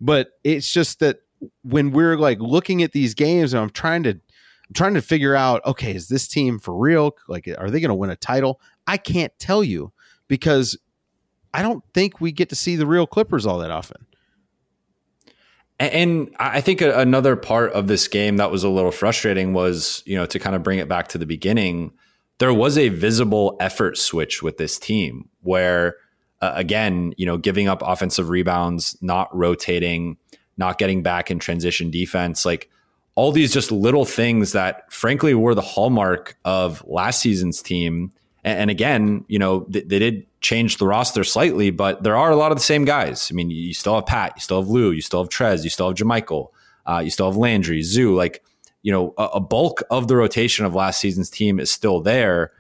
But 0.02 0.30
it's 0.44 0.72
just 0.72 1.00
that 1.00 1.20
when 1.64 1.92
we're 1.92 2.18
like 2.18 2.40
looking 2.40 2.84
at 2.84 2.92
these 2.92 3.14
games, 3.14 3.54
and 3.54 3.62
I'm 3.62 3.70
trying 3.70 4.04
to, 4.04 4.12
I'm 4.12 4.74
trying 4.74 4.96
to 4.96 5.02
figure 5.02 5.36
out, 5.36 5.66
okay, 5.66 5.96
is 5.96 6.08
this 6.08 6.28
team 6.28 6.60
for 6.60 6.76
real? 6.76 7.16
Like, 7.28 7.48
are 7.58 7.70
they 7.70 7.80
going 7.80 7.90
to 7.90 7.96
win 7.96 8.10
a 8.10 8.16
title? 8.16 8.60
I 8.88 8.98
can't 8.98 9.34
tell 9.40 9.64
you 9.64 9.92
because 10.28 10.78
I 11.58 11.64
don't 11.64 11.84
think 11.94 12.22
we 12.22 12.32
get 12.32 12.50
to 12.50 12.56
see 12.56 12.76
the 12.76 12.86
real 12.86 13.08
Clippers 13.08 13.48
all 13.48 13.58
that 13.60 13.72
often. 13.72 14.06
And 15.80 16.34
I 16.40 16.62
think 16.62 16.82
another 16.82 17.36
part 17.36 17.74
of 17.74 17.88
this 17.88 18.08
game 18.08 18.38
that 18.38 18.52
was 18.52 18.64
a 18.64 18.70
little 18.70 18.92
frustrating 18.92 19.54
was, 19.54 20.04
you 20.06 20.16
know, 20.16 20.26
to 20.28 20.40
kind 20.40 20.56
of 20.56 20.64
bring 20.64 20.80
it 20.80 20.88
back 20.88 21.08
to 21.10 21.18
the 21.18 21.26
beginning, 21.26 21.92
there 22.38 22.54
was 22.54 22.78
a 22.78 22.90
visible 22.90 23.58
effort 23.60 23.98
switch 23.98 24.44
with 24.44 24.58
this 24.58 24.78
team 24.78 25.30
where, 25.42 25.98
uh, 26.42 26.52
again, 26.56 27.14
you 27.18 27.26
know, 27.26 27.38
giving 27.38 27.68
up 27.68 27.82
offensive 27.84 28.30
rebounds, 28.30 28.96
not 29.02 29.36
rotating, 29.36 30.18
not 30.58 30.78
getting 30.78 31.02
back 31.02 31.32
in 31.32 31.40
transition 31.40 31.90
defense, 31.90 32.46
like 32.46 32.70
all 33.16 33.32
these 33.32 33.52
just 33.52 33.72
little 33.72 34.06
things 34.06 34.52
that, 34.52 34.92
frankly, 34.92 35.34
were 35.34 35.56
the 35.56 35.62
hallmark 35.62 36.38
of 36.46 36.84
last 36.88 37.20
season's 37.20 37.64
team. 37.64 38.12
And, 38.48 38.70
again, 38.70 39.26
you 39.28 39.40
know, 39.40 39.66
they, 39.68 39.82
they 39.82 40.00
did 40.00 40.26
change 40.40 40.78
the 40.78 40.88
roster 40.88 41.26
slightly, 41.26 41.70
but 41.70 42.04
there 42.04 42.16
are 42.16 42.32
a 42.32 42.38
lot 42.38 42.54
of 42.54 42.58
the 42.58 42.64
same 42.64 42.86
guys. 42.86 43.28
I 43.30 43.36
mean, 43.36 43.50
you 43.50 43.74
still 43.74 43.96
have 43.96 44.06
Pat, 44.06 44.34
you 44.38 44.42
still 44.42 44.62
have 44.62 44.70
Lou, 44.70 44.92
you 44.92 45.02
still 45.02 45.22
have 45.22 45.30
Trez, 45.30 45.66
you 45.66 45.70
still 45.70 45.90
have 45.90 45.98
JaMychal, 45.98 46.48
uh, 46.86 47.02
you 47.04 47.10
still 47.10 47.26
have 47.26 47.36
Landry, 47.36 47.82
Zoo. 47.82 48.16
Like, 48.16 48.42
you 48.84 48.92
know, 48.94 49.14
a, 49.18 49.24
a, 49.34 49.40
bulk 49.42 49.84
of 49.92 50.08
the 50.08 50.16
rotation 50.16 50.66
of 50.66 50.74
last 50.74 51.02
season's 51.02 51.30
team 51.30 51.60
is 51.60 51.70
still 51.70 52.00
there. 52.00 52.54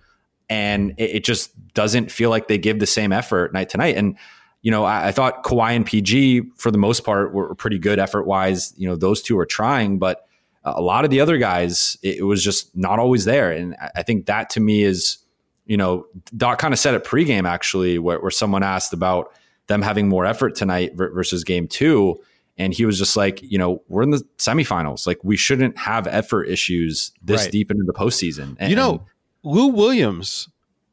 And 0.50 0.93
it, 0.97 1.12
it, 1.12 1.23
just 1.23 1.52
doesn't 1.73 2.12
feel 2.12 2.30
like 2.30 2.50
they 2.50 2.58
give 2.58 2.80
the 2.80 2.86
same 2.86 3.13
effort 3.13 3.54
night 3.54 3.69
to 3.69 3.78
night. 3.78 3.95
And, 3.95 4.17
you 4.63 4.71
know, 4.71 4.84
I, 4.84 5.08
I 5.08 5.12
thought 5.13 5.45
Kawhi 5.45 5.73
and 5.73 5.86
PG, 5.86 6.52
for 6.58 6.69
the 6.69 6.78
most 6.78 7.06
part, 7.06 7.34
were, 7.34 7.56
pretty 7.56 7.80
good 7.80 7.97
effort 7.97 8.28
wise. 8.28 8.73
You 8.76 8.89
know, 8.89 8.97
those 8.97 9.21
two 9.21 9.39
are 9.39 9.45
trying, 9.45 10.00
but 10.00 10.28
a 10.65 10.82
lot 10.82 11.06
of 11.06 11.12
the 11.12 11.21
other 11.21 11.38
guys, 11.38 11.97
it 12.04 12.26
was 12.26 12.43
just 12.43 12.76
not 12.76 13.00
always 13.00 13.23
there. 13.23 13.52
And 13.52 13.78
I 13.95 14.04
think 14.04 14.26
that 14.26 14.50
to 14.52 14.60
me 14.60 14.84
is, 14.84 15.19
you 15.67 15.77
know, 15.77 16.08
Doc 16.36 16.60
kind 16.60 16.73
of 16.73 16.80
said 16.80 16.95
it 16.95 17.03
pregame 17.03 17.47
actually, 17.47 17.99
where, 17.99 18.19
where 18.19 18.32
someone 18.32 18.63
asked 18.63 18.93
about 18.93 19.32
them 19.67 19.82
having 19.82 20.08
more 20.08 20.25
effort 20.25 20.56
tonight 20.56 20.95
versus 20.95 21.43
game 21.43 21.67
two. 21.67 22.19
And 22.58 22.73
he 22.73 22.86
was 22.86 22.97
just 22.97 23.15
like, 23.15 23.39
you 23.43 23.60
know, 23.60 23.84
we're 23.88 24.01
in 24.01 24.10
the 24.10 24.25
semifinals. 24.38 25.06
Like, 25.06 25.19
we 25.23 25.38
shouldn't 25.38 25.77
have 25.77 26.08
effort 26.08 26.45
issues 26.45 27.12
this 27.21 27.43
right. 27.43 27.51
deep 27.51 27.69
into 27.69 27.84
the 27.84 27.93
postseason. 27.93 28.56
And, 28.60 28.71
you 28.71 28.75
know, 28.75 29.06
Lou 29.43 29.67
Williams 29.67 30.49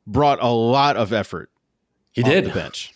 brought 0.07 0.43
a 0.43 0.49
lot 0.49 0.97
of 0.97 1.13
effort. 1.13 1.51
He 2.13 2.23
did. 2.23 2.45
the 2.45 2.51
bench. 2.51 2.93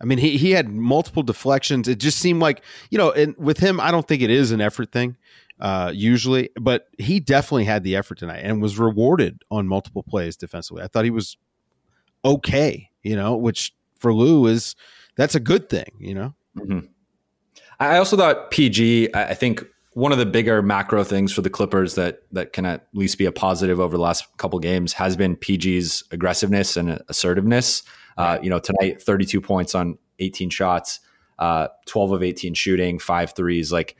I 0.00 0.04
mean, 0.04 0.18
he, 0.18 0.36
he 0.36 0.50
had 0.50 0.68
multiple 0.68 1.22
deflections. 1.22 1.88
It 1.88 1.98
just 1.98 2.18
seemed 2.18 2.40
like, 2.40 2.62
you 2.90 2.98
know, 2.98 3.12
and 3.12 3.34
with 3.38 3.58
him, 3.58 3.80
I 3.80 3.90
don't 3.90 4.06
think 4.06 4.22
it 4.22 4.30
is 4.30 4.50
an 4.50 4.60
effort 4.60 4.92
thing 4.92 5.16
uh, 5.60 5.92
usually, 5.94 6.50
but 6.58 6.88
he 6.98 7.20
definitely 7.20 7.64
had 7.64 7.84
the 7.84 7.96
effort 7.96 8.18
tonight 8.18 8.40
and 8.40 8.62
was 8.62 8.78
rewarded 8.78 9.42
on 9.50 9.68
multiple 9.68 10.02
plays 10.02 10.36
defensively. 10.36 10.82
I 10.82 10.88
thought 10.88 11.04
he 11.04 11.10
was 11.10 11.36
okay, 12.24 12.90
you 13.02 13.14
know, 13.14 13.36
which 13.36 13.74
for 13.96 14.14
Lou 14.14 14.46
is 14.46 14.74
that's 15.16 15.34
a 15.34 15.40
good 15.40 15.68
thing, 15.68 15.90
you 15.98 16.14
know. 16.14 16.34
Mm-hmm. 16.56 16.86
I 17.78 17.98
also 17.98 18.16
thought 18.16 18.50
PG. 18.50 19.10
I 19.14 19.34
think 19.34 19.64
one 19.94 20.12
of 20.12 20.18
the 20.18 20.26
bigger 20.26 20.62
macro 20.62 21.04
things 21.04 21.32
for 21.32 21.42
the 21.42 21.50
Clippers 21.50 21.94
that 21.94 22.22
that 22.32 22.52
can 22.52 22.64
at 22.64 22.86
least 22.94 23.18
be 23.18 23.26
a 23.26 23.32
positive 23.32 23.80
over 23.80 23.96
the 23.96 24.02
last 24.02 24.24
couple 24.38 24.58
games 24.58 24.94
has 24.94 25.16
been 25.16 25.36
PG's 25.36 26.04
aggressiveness 26.10 26.76
and 26.76 27.02
assertiveness. 27.08 27.82
Uh, 28.16 28.38
you 28.42 28.50
know, 28.50 28.58
tonight, 28.58 29.02
32 29.02 29.40
points 29.40 29.74
on 29.74 29.96
18 30.18 30.50
shots, 30.50 31.00
uh, 31.38 31.68
12 31.86 32.12
of 32.12 32.22
18 32.22 32.54
shooting, 32.54 32.98
five 32.98 33.34
threes. 33.34 33.72
Like 33.72 33.96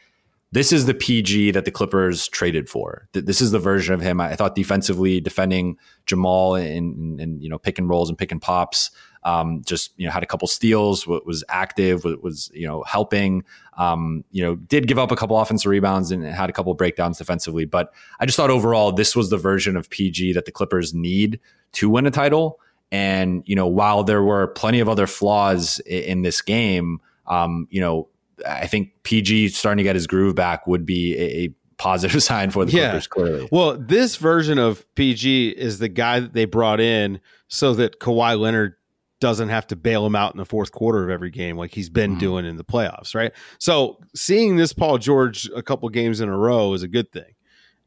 this 0.53 0.73
is 0.73 0.87
the 0.87 0.95
PG 0.95 1.53
that 1.53 1.65
the 1.65 1.71
Clippers 1.71 2.27
traded 2.29 2.69
for. 2.69 3.09
This 3.13 3.41
is 3.41 3.53
the 3.53 3.61
version 3.61 3.95
of 3.95 4.01
him. 4.01 4.21
I 4.21 4.35
thought 4.35 4.57
defensively 4.57 5.21
defending 5.21 5.79
Jamal 6.07 6.57
and, 6.57 7.21
and 7.21 7.41
you 7.41 7.49
know 7.49 7.59
pick 7.59 7.79
and 7.79 7.89
rolls 7.89 8.09
and 8.09 8.19
pick 8.19 8.33
and 8.33 8.43
pops. 8.43 8.91
Um, 9.23 9.63
just 9.65 9.93
you 9.97 10.07
know 10.07 10.13
had 10.13 10.25
a 10.25 10.27
couple 10.27 10.49
steals, 10.49 11.07
was 11.07 11.45
active, 11.49 12.05
was 12.05 12.51
you 12.53 12.67
know 12.67 12.83
helping. 12.83 13.45
Um, 13.79 14.25
you 14.33 14.43
know 14.43 14.57
did 14.57 14.89
give 14.89 14.99
up 14.99 15.13
a 15.13 15.17
couple 15.17 15.39
offensive 15.39 15.71
rebounds 15.71 16.11
and 16.11 16.25
had 16.25 16.51
a 16.51 16.53
couple 16.53 16.75
breakdowns 16.75 17.19
defensively. 17.19 17.65
But 17.65 17.93
I 18.19 18.27
just 18.27 18.37
thought 18.37 18.51
overall 18.51 18.91
this 18.91 19.15
was 19.15 19.31
the 19.31 19.39
version 19.39 19.77
of 19.77 19.89
PG 19.89 20.33
that 20.33 20.47
the 20.47 20.53
Clippers 20.53 20.93
need 20.93 21.39
to 21.73 21.89
win 21.89 22.07
a 22.07 22.11
title. 22.11 22.59
And 22.91 23.45
you 23.47 23.55
know 23.55 23.69
while 23.69 24.03
there 24.03 24.23
were 24.23 24.49
plenty 24.49 24.81
of 24.81 24.89
other 24.89 25.07
flaws 25.07 25.79
in, 25.87 26.03
in 26.03 26.23
this 26.23 26.41
game, 26.43 27.01
um, 27.29 27.69
you 27.71 27.81
know 27.81 28.09
I 28.47 28.67
think 28.67 28.91
PG 29.03 29.49
starting 29.49 29.79
to 29.79 29.83
get 29.83 29.97
his 29.97 30.07
groove 30.07 30.35
back 30.35 30.67
would 30.67 30.87
be 30.87 31.17
a, 31.17 31.45
a 31.45 31.55
positive 31.79 32.23
sign 32.23 32.51
for 32.51 32.65
the 32.65 32.73
yeah. 32.73 32.91
Clippers. 32.91 33.07
Clearly, 33.07 33.49
well, 33.51 33.77
this 33.77 34.17
version 34.17 34.59
of 34.59 34.87
PG 34.95 35.51
is 35.51 35.79
the 35.79 35.89
guy 35.89 36.21
that 36.21 36.33
they 36.33 36.45
brought 36.45 36.81
in 36.81 37.21
so 37.49 37.75
that 37.75 38.01
Kawhi 38.01 38.39
Leonard 38.39 38.75
doesn't 39.21 39.51
have 39.51 39.67
to 39.67 39.77
bail 39.77 40.05
him 40.07 40.17
out 40.17 40.33
in 40.35 40.39
the 40.39 40.47
fourth 40.47 40.73
quarter 40.73 41.05
of 41.05 41.11
every 41.11 41.31
game 41.31 41.57
like 41.57 41.75
he's 41.75 41.91
been 41.91 42.13
mm-hmm. 42.13 42.21
doing 42.21 42.47
in 42.47 42.57
the 42.57 42.65
playoffs, 42.65 43.15
right? 43.15 43.33
So 43.59 43.99
seeing 44.15 44.57
this 44.57 44.73
Paul 44.73 44.99
George 44.99 45.49
a 45.55 45.63
couple 45.63 45.89
games 45.91 46.21
in 46.21 46.29
a 46.29 46.37
row 46.37 46.73
is 46.73 46.83
a 46.83 46.89
good 46.89 47.13
thing. 47.13 47.35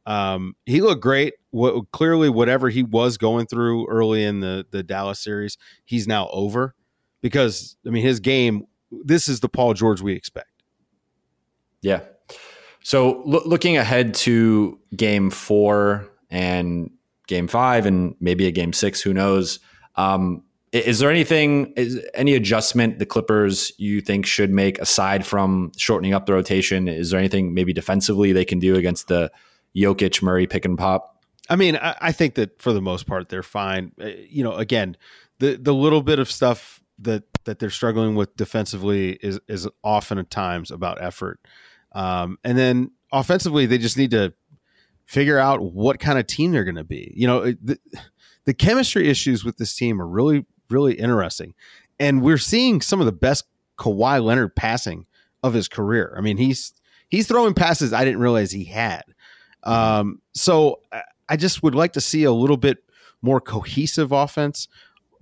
Um, 0.05 0.55
he 0.65 0.81
looked 0.81 1.01
great. 1.01 1.33
What, 1.51 1.91
clearly, 1.91 2.29
whatever 2.29 2.69
he 2.69 2.83
was 2.83 3.17
going 3.17 3.47
through 3.47 3.87
early 3.87 4.23
in 4.23 4.41
the 4.41 4.65
the 4.69 4.83
Dallas 4.83 5.19
series, 5.19 5.57
he's 5.85 6.07
now 6.07 6.29
over 6.29 6.75
because 7.21 7.77
I 7.85 7.89
mean 7.89 8.03
his 8.03 8.19
game 8.19 8.65
this 9.03 9.27
is 9.27 9.39
the 9.39 9.49
Paul 9.49 9.73
George 9.73 10.01
we 10.01 10.13
expect. 10.13 10.63
Yeah. 11.81 12.01
So 12.83 13.21
lo- 13.25 13.43
looking 13.45 13.77
ahead 13.77 14.13
to 14.15 14.79
game 14.95 15.29
four 15.29 16.07
and 16.29 16.91
game 17.27 17.47
five 17.47 17.85
and 17.85 18.15
maybe 18.19 18.47
a 18.47 18.51
game 18.51 18.73
six, 18.73 19.01
who 19.01 19.13
knows? 19.13 19.59
Um, 19.95 20.43
is 20.71 20.99
there 20.99 21.11
anything, 21.11 21.71
is 21.75 22.01
any 22.15 22.33
adjustment 22.33 22.97
the 22.97 23.05
Clippers 23.05 23.71
you 23.77 24.01
think 24.01 24.25
should 24.25 24.49
make 24.49 24.79
aside 24.79 25.25
from 25.25 25.71
shortening 25.77 26.13
up 26.13 26.25
the 26.25 26.33
rotation? 26.33 26.87
Is 26.87 27.11
there 27.11 27.19
anything 27.19 27.53
maybe 27.53 27.73
defensively 27.73 28.33
they 28.33 28.45
can 28.45 28.59
do 28.59 28.75
against 28.75 29.07
the 29.07 29.31
Jokic 29.75 30.21
Murray 30.23 30.47
pick 30.47 30.65
and 30.65 30.77
pop? 30.77 31.23
I 31.49 31.55
mean, 31.55 31.75
I, 31.75 31.95
I 32.01 32.11
think 32.11 32.35
that 32.35 32.61
for 32.61 32.73
the 32.73 32.81
most 32.81 33.05
part 33.05 33.29
they're 33.29 33.43
fine. 33.43 33.91
Uh, 34.01 34.07
you 34.27 34.43
know, 34.43 34.53
again, 34.53 34.97
the 35.39 35.57
the 35.57 35.73
little 35.73 36.01
bit 36.01 36.19
of 36.19 36.31
stuff 36.31 36.81
that 36.99 37.23
that 37.45 37.59
they're 37.59 37.69
struggling 37.69 38.15
with 38.15 38.35
defensively 38.35 39.13
is 39.21 39.39
is 39.47 39.67
often 39.83 40.17
at 40.17 40.29
times 40.29 40.71
about 40.71 41.01
effort. 41.01 41.39
Um, 41.93 42.37
and 42.43 42.57
then 42.57 42.91
offensively, 43.11 43.65
they 43.65 43.77
just 43.77 43.97
need 43.97 44.11
to 44.11 44.33
figure 45.05 45.37
out 45.37 45.61
what 45.61 45.99
kind 45.99 46.17
of 46.17 46.27
team 46.27 46.51
they're 46.51 46.63
going 46.63 46.75
to 46.75 46.83
be. 46.83 47.13
You 47.15 47.27
know, 47.27 47.51
the, 47.51 47.77
the 48.45 48.53
chemistry 48.53 49.09
issues 49.09 49.43
with 49.43 49.57
this 49.57 49.75
team 49.75 50.01
are 50.01 50.07
really 50.07 50.45
really 50.69 50.93
interesting, 50.93 51.53
and 51.99 52.21
we're 52.21 52.37
seeing 52.37 52.81
some 52.81 52.99
of 52.99 53.05
the 53.05 53.11
best 53.11 53.45
Kawhi 53.77 54.23
Leonard 54.23 54.55
passing 54.55 55.05
of 55.43 55.53
his 55.53 55.67
career. 55.67 56.15
I 56.17 56.21
mean, 56.21 56.37
he's 56.37 56.73
he's 57.09 57.27
throwing 57.27 57.53
passes 57.53 57.93
I 57.93 58.05
didn't 58.05 58.19
realize 58.19 58.51
he 58.51 58.65
had. 58.65 59.03
Um, 59.63 60.21
so 60.33 60.81
I 61.29 61.37
just 61.37 61.63
would 61.63 61.75
like 61.75 61.93
to 61.93 62.01
see 62.01 62.25
a 62.25 62.31
little 62.31 62.57
bit 62.57 62.79
more 63.21 63.39
cohesive 63.39 64.11
offense 64.11 64.67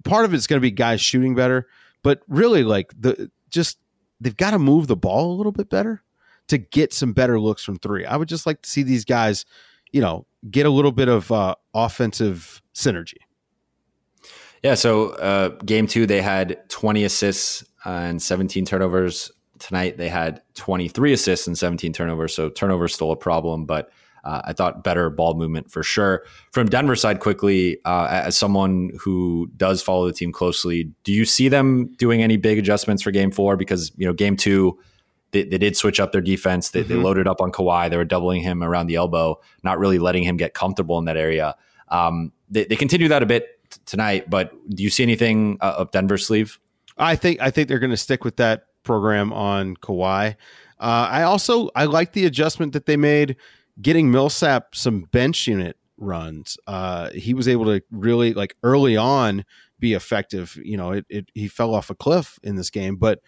part 0.03 0.25
of 0.25 0.33
it's 0.33 0.47
going 0.47 0.57
to 0.57 0.61
be 0.61 0.71
guys 0.71 1.01
shooting 1.01 1.35
better, 1.35 1.67
but 2.03 2.21
really 2.27 2.63
like 2.63 2.93
the 2.99 3.31
just 3.49 3.77
they've 4.19 4.37
got 4.37 4.51
to 4.51 4.59
move 4.59 4.87
the 4.87 4.95
ball 4.95 5.33
a 5.33 5.35
little 5.35 5.51
bit 5.51 5.69
better 5.69 6.03
to 6.47 6.57
get 6.57 6.93
some 6.93 7.13
better 7.13 7.39
looks 7.39 7.63
from 7.63 7.77
three. 7.77 8.05
I 8.05 8.17
would 8.17 8.27
just 8.27 8.45
like 8.45 8.61
to 8.63 8.69
see 8.69 8.83
these 8.83 9.05
guys, 9.05 9.45
you 9.91 10.01
know, 10.01 10.25
get 10.49 10.65
a 10.65 10.69
little 10.69 10.91
bit 10.91 11.07
of 11.07 11.31
uh, 11.31 11.55
offensive 11.73 12.61
synergy. 12.73 13.17
Yeah. 14.63 14.75
So 14.75 15.09
uh, 15.11 15.49
game 15.65 15.87
two, 15.87 16.05
they 16.05 16.21
had 16.21 16.69
20 16.69 17.03
assists 17.03 17.63
and 17.85 18.21
17 18.21 18.65
turnovers. 18.65 19.31
Tonight, 19.59 19.97
they 19.97 20.09
had 20.09 20.41
23 20.55 21.13
assists 21.13 21.47
and 21.47 21.57
17 21.57 21.93
turnovers. 21.93 22.35
So 22.35 22.49
turnovers 22.49 22.93
still 22.93 23.11
a 23.11 23.15
problem, 23.15 23.65
but 23.65 23.91
uh, 24.23 24.41
I 24.45 24.53
thought 24.53 24.83
better 24.83 25.09
ball 25.09 25.33
movement 25.33 25.71
for 25.71 25.83
sure. 25.83 26.23
From 26.51 26.67
Denver 26.67 26.95
side, 26.95 27.19
quickly, 27.19 27.79
uh, 27.85 28.07
as 28.09 28.37
someone 28.37 28.91
who 28.99 29.49
does 29.57 29.81
follow 29.81 30.05
the 30.05 30.13
team 30.13 30.31
closely, 30.31 30.91
do 31.03 31.11
you 31.11 31.25
see 31.25 31.49
them 31.49 31.87
doing 31.97 32.21
any 32.21 32.37
big 32.37 32.57
adjustments 32.57 33.03
for 33.03 33.11
Game 33.11 33.31
Four? 33.31 33.57
Because 33.57 33.91
you 33.97 34.05
know, 34.05 34.13
Game 34.13 34.37
Two, 34.37 34.77
they, 35.31 35.43
they 35.43 35.57
did 35.57 35.75
switch 35.75 35.99
up 35.99 36.11
their 36.11 36.21
defense. 36.21 36.69
They, 36.69 36.81
mm-hmm. 36.81 36.89
they, 36.89 36.95
loaded 36.95 37.27
up 37.27 37.41
on 37.41 37.51
Kawhi. 37.51 37.89
They 37.89 37.97
were 37.97 38.05
doubling 38.05 38.41
him 38.41 38.61
around 38.63 38.87
the 38.87 38.95
elbow, 38.95 39.39
not 39.63 39.79
really 39.79 39.99
letting 39.99 40.23
him 40.23 40.37
get 40.37 40.53
comfortable 40.53 40.99
in 40.99 41.05
that 41.05 41.17
area. 41.17 41.55
Um, 41.89 42.31
they, 42.49 42.65
they 42.65 42.75
continue 42.75 43.07
that 43.07 43.23
a 43.23 43.25
bit 43.25 43.59
t- 43.69 43.79
tonight, 43.85 44.29
but 44.29 44.51
do 44.69 44.83
you 44.83 44.89
see 44.89 45.03
anything 45.03 45.57
uh, 45.61 45.75
up 45.79 45.91
Denver's 45.91 46.25
sleeve? 46.25 46.59
I 46.97 47.15
think 47.15 47.41
I 47.41 47.49
think 47.49 47.67
they're 47.67 47.79
going 47.79 47.91
to 47.91 47.97
stick 47.97 48.23
with 48.23 48.37
that 48.37 48.65
program 48.83 49.33
on 49.33 49.75
Kawhi. 49.77 50.35
Uh, 50.79 51.07
I 51.09 51.23
also 51.23 51.69
I 51.75 51.85
like 51.85 52.13
the 52.13 52.25
adjustment 52.25 52.73
that 52.73 52.85
they 52.85 52.97
made 52.97 53.35
getting 53.81 54.11
Millsap 54.11 54.75
some 54.75 55.03
bench 55.11 55.47
unit 55.47 55.77
runs. 55.97 56.57
Uh, 56.67 57.09
he 57.11 57.33
was 57.33 57.47
able 57.47 57.65
to 57.65 57.81
really 57.91 58.33
like 58.33 58.55
early 58.63 58.97
on 58.97 59.45
be 59.79 59.93
effective. 59.93 60.57
You 60.63 60.77
know, 60.77 60.91
it, 60.91 61.05
it 61.09 61.29
he 61.33 61.47
fell 61.47 61.73
off 61.73 61.89
a 61.89 61.95
cliff 61.95 62.39
in 62.43 62.55
this 62.55 62.69
game, 62.69 62.95
but 62.95 63.19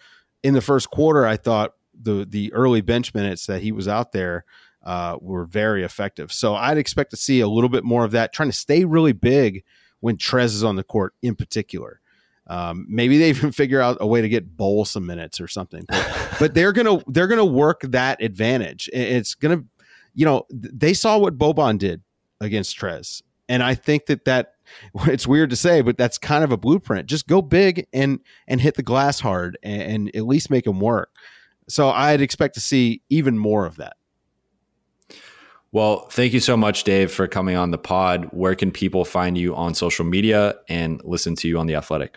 in 0.42 0.54
the 0.54 0.60
first 0.60 0.90
quarter, 0.90 1.26
I 1.26 1.36
thought 1.36 1.72
the 1.98 2.26
the 2.28 2.52
early 2.52 2.80
bench 2.80 3.14
minutes 3.14 3.46
that 3.46 3.62
he 3.62 3.72
was 3.72 3.88
out 3.88 4.12
there 4.12 4.44
uh, 4.84 5.16
were 5.20 5.44
very 5.44 5.82
effective. 5.82 6.32
So 6.32 6.54
I'd 6.54 6.78
expect 6.78 7.10
to 7.10 7.16
see 7.16 7.40
a 7.40 7.48
little 7.48 7.70
bit 7.70 7.84
more 7.84 8.04
of 8.04 8.10
that, 8.12 8.32
trying 8.32 8.50
to 8.50 8.56
stay 8.56 8.84
really 8.84 9.12
big 9.12 9.64
when 10.00 10.16
Trez 10.16 10.46
is 10.46 10.64
on 10.64 10.76
the 10.76 10.84
court 10.84 11.14
in 11.22 11.34
particular. 11.34 12.00
Um, 12.46 12.86
maybe 12.88 13.16
they 13.16 13.28
even 13.30 13.52
figure 13.52 13.80
out 13.80 13.96
a 14.00 14.06
way 14.06 14.20
to 14.20 14.28
get 14.28 14.56
Bol 14.56 14.84
some 14.84 15.06
minutes 15.06 15.40
or 15.40 15.48
something, 15.48 15.84
but, 15.88 16.36
but 16.38 16.54
they're 16.54 16.72
gonna 16.72 17.02
they're 17.08 17.26
gonna 17.26 17.44
work 17.44 17.80
that 17.82 18.22
advantage. 18.22 18.90
It's 18.92 19.34
gonna 19.34 19.64
you 20.14 20.24
know, 20.24 20.44
they 20.50 20.94
saw 20.94 21.18
what 21.18 21.38
Boban 21.38 21.78
did 21.78 22.02
against 22.40 22.78
Trez. 22.78 23.22
And 23.48 23.62
I 23.62 23.74
think 23.74 24.06
that 24.06 24.24
that 24.24 24.54
it's 25.06 25.26
weird 25.26 25.50
to 25.50 25.56
say, 25.56 25.82
but 25.82 25.98
that's 25.98 26.18
kind 26.18 26.44
of 26.44 26.52
a 26.52 26.56
blueprint. 26.56 27.06
Just 27.06 27.26
go 27.26 27.42
big 27.42 27.86
and 27.92 28.20
and 28.46 28.60
hit 28.60 28.74
the 28.74 28.82
glass 28.82 29.20
hard 29.20 29.58
and, 29.62 29.82
and 29.82 30.16
at 30.16 30.26
least 30.26 30.50
make 30.50 30.64
them 30.64 30.80
work. 30.80 31.10
So 31.68 31.90
I'd 31.90 32.20
expect 32.20 32.54
to 32.54 32.60
see 32.60 33.02
even 33.08 33.38
more 33.38 33.66
of 33.66 33.76
that. 33.76 33.96
Well, 35.72 36.06
thank 36.10 36.32
you 36.32 36.40
so 36.40 36.56
much, 36.56 36.84
Dave, 36.84 37.10
for 37.10 37.26
coming 37.26 37.56
on 37.56 37.72
the 37.72 37.78
pod. 37.78 38.28
Where 38.30 38.54
can 38.54 38.70
people 38.70 39.04
find 39.04 39.36
you 39.36 39.56
on 39.56 39.74
social 39.74 40.04
media 40.04 40.54
and 40.68 41.00
listen 41.02 41.34
to 41.36 41.48
you 41.48 41.58
on 41.58 41.66
the 41.66 41.74
Athletic? 41.74 42.16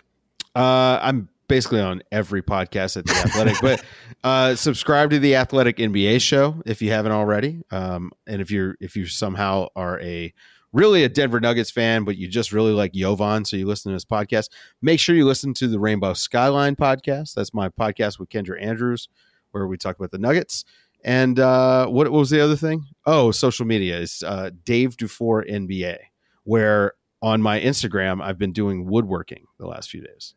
Uh, 0.56 1.00
I'm 1.02 1.28
basically 1.48 1.82
on 1.82 2.02
every 2.12 2.42
podcast 2.42 2.98
at 2.98 3.06
the 3.06 3.14
Athletic. 3.14 3.56
but 3.62 3.84
uh, 4.24 4.56
subscribe 4.56 5.10
to 5.12 5.20
the 5.20 5.36
Athletic 5.36 5.78
NBA 5.78 6.22
show 6.22 6.62
if 6.66 6.82
you 6.82 6.92
haven't 6.92 7.12
already. 7.12 7.62
Um, 7.72 8.12
and 8.28 8.42
if 8.42 8.52
you're 8.52 8.76
if 8.80 8.96
you 8.96 9.06
somehow 9.06 9.68
are 9.76 10.00
a 10.02 10.34
really 10.74 11.04
a 11.04 11.10
Denver 11.10 11.40
Nuggets 11.40 11.72
fan, 11.72 12.04
but 12.04 12.18
you 12.18 12.28
just 12.28 12.52
really 12.52 12.74
like 12.74 12.94
Jovan, 12.94 13.46
so 13.46 13.58
you 13.58 13.66
listen 13.66 13.92
to 13.92 13.96
this 13.96 14.06
podcast, 14.06 14.50
make 14.82 15.00
sure 15.00 15.16
you 15.16 15.26
listen 15.26 15.54
to 15.56 15.68
the 15.68 15.80
Rainbow 15.80 16.14
Skyline 16.14 16.76
podcast. 16.76 17.34
That's 17.34 17.54
my 17.54 17.70
podcast 17.70 18.20
with 18.20 18.30
Kendra 18.30 18.62
Andrews, 18.62 19.08
where 19.52 19.68
we 19.68 19.78
talk 19.78 19.98
about 19.98 20.12
the 20.12 20.18
Nuggets. 20.18 20.66
And 21.04 21.40
uh, 21.40 21.88
what, 21.88 22.12
what 22.12 22.20
was 22.20 22.30
the 22.30 22.42
other 22.42 22.56
thing? 22.56 22.86
Oh, 23.06 23.32
social 23.32 23.66
media 23.66 23.98
is 23.98 24.24
uh, 24.26 24.52
Dave 24.66 24.98
Dufour 24.98 25.46
NBA, 25.46 25.98
where 26.44 26.94
on 27.22 27.42
my 27.42 27.60
Instagram 27.60 28.22
I've 28.22 28.38
been 28.38 28.52
doing 28.52 28.86
woodworking 28.86 29.46
the 29.58 29.68
last 29.68 29.90
few 29.90 30.02
days. 30.02 30.36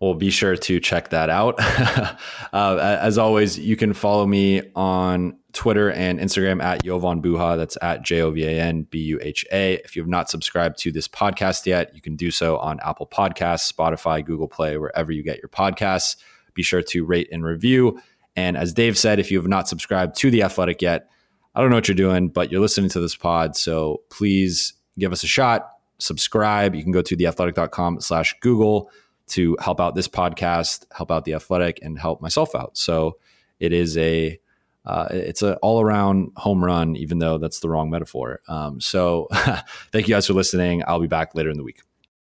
Well, 0.00 0.14
be 0.14 0.30
sure 0.30 0.56
to 0.56 0.80
check 0.80 1.08
that 1.10 1.30
out. 1.30 1.54
uh, 2.52 2.98
as 3.00 3.16
always, 3.16 3.58
you 3.58 3.76
can 3.76 3.94
follow 3.94 4.26
me 4.26 4.62
on 4.74 5.38
Twitter 5.52 5.90
and 5.90 6.20
Instagram 6.20 6.62
at 6.62 6.84
Jovan 6.84 7.22
Buha. 7.22 7.56
That's 7.56 7.78
at 7.80 8.02
J 8.02 8.20
O 8.20 8.30
V 8.30 8.44
A 8.44 8.60
N 8.60 8.82
B 8.82 8.98
U 8.98 9.18
H 9.22 9.46
A. 9.50 9.74
If 9.84 9.96
you 9.96 10.02
have 10.02 10.08
not 10.08 10.28
subscribed 10.28 10.78
to 10.80 10.92
this 10.92 11.08
podcast 11.08 11.64
yet, 11.64 11.94
you 11.94 12.02
can 12.02 12.14
do 12.14 12.30
so 12.30 12.58
on 12.58 12.78
Apple 12.84 13.06
Podcasts, 13.06 13.72
Spotify, 13.72 14.22
Google 14.22 14.48
Play, 14.48 14.76
wherever 14.76 15.12
you 15.12 15.22
get 15.22 15.38
your 15.38 15.48
podcasts. 15.48 16.16
Be 16.52 16.62
sure 16.62 16.82
to 16.82 17.04
rate 17.04 17.28
and 17.32 17.42
review. 17.42 17.98
And 18.36 18.58
as 18.58 18.74
Dave 18.74 18.98
said, 18.98 19.18
if 19.18 19.30
you 19.30 19.38
have 19.38 19.48
not 19.48 19.66
subscribed 19.66 20.14
to 20.16 20.30
The 20.30 20.42
Athletic 20.42 20.82
yet, 20.82 21.08
I 21.54 21.62
don't 21.62 21.70
know 21.70 21.76
what 21.76 21.88
you're 21.88 21.94
doing, 21.94 22.28
but 22.28 22.52
you're 22.52 22.60
listening 22.60 22.90
to 22.90 23.00
this 23.00 23.16
pod. 23.16 23.56
So 23.56 24.02
please 24.10 24.74
give 24.98 25.10
us 25.10 25.24
a 25.24 25.26
shot 25.26 25.70
subscribe. 25.98 26.74
You 26.74 26.82
can 26.82 26.92
go 26.92 27.02
to 27.02 27.16
theathletic.com 27.16 28.00
slash 28.00 28.34
Google 28.40 28.90
to 29.28 29.56
help 29.60 29.80
out 29.80 29.94
this 29.94 30.08
podcast, 30.08 30.86
help 30.92 31.10
out 31.10 31.24
the 31.24 31.34
athletic, 31.34 31.78
and 31.82 31.98
help 31.98 32.20
myself 32.20 32.54
out. 32.54 32.76
So 32.76 33.18
it 33.60 33.72
is 33.72 33.96
a 33.96 34.38
uh, 34.84 35.08
it's 35.10 35.42
an 35.42 35.54
all 35.62 35.80
around 35.80 36.30
home 36.36 36.64
run, 36.64 36.94
even 36.96 37.18
though 37.18 37.38
that's 37.38 37.58
the 37.58 37.68
wrong 37.68 37.90
metaphor. 37.90 38.40
Um, 38.48 38.80
so 38.80 39.26
thank 39.92 40.06
you 40.06 40.14
guys 40.14 40.26
for 40.26 40.32
listening. 40.32 40.82
I'll 40.86 41.00
be 41.00 41.08
back 41.08 41.34
later 41.34 41.50
in 41.50 41.56
the 41.56 41.64
week. 41.64 41.80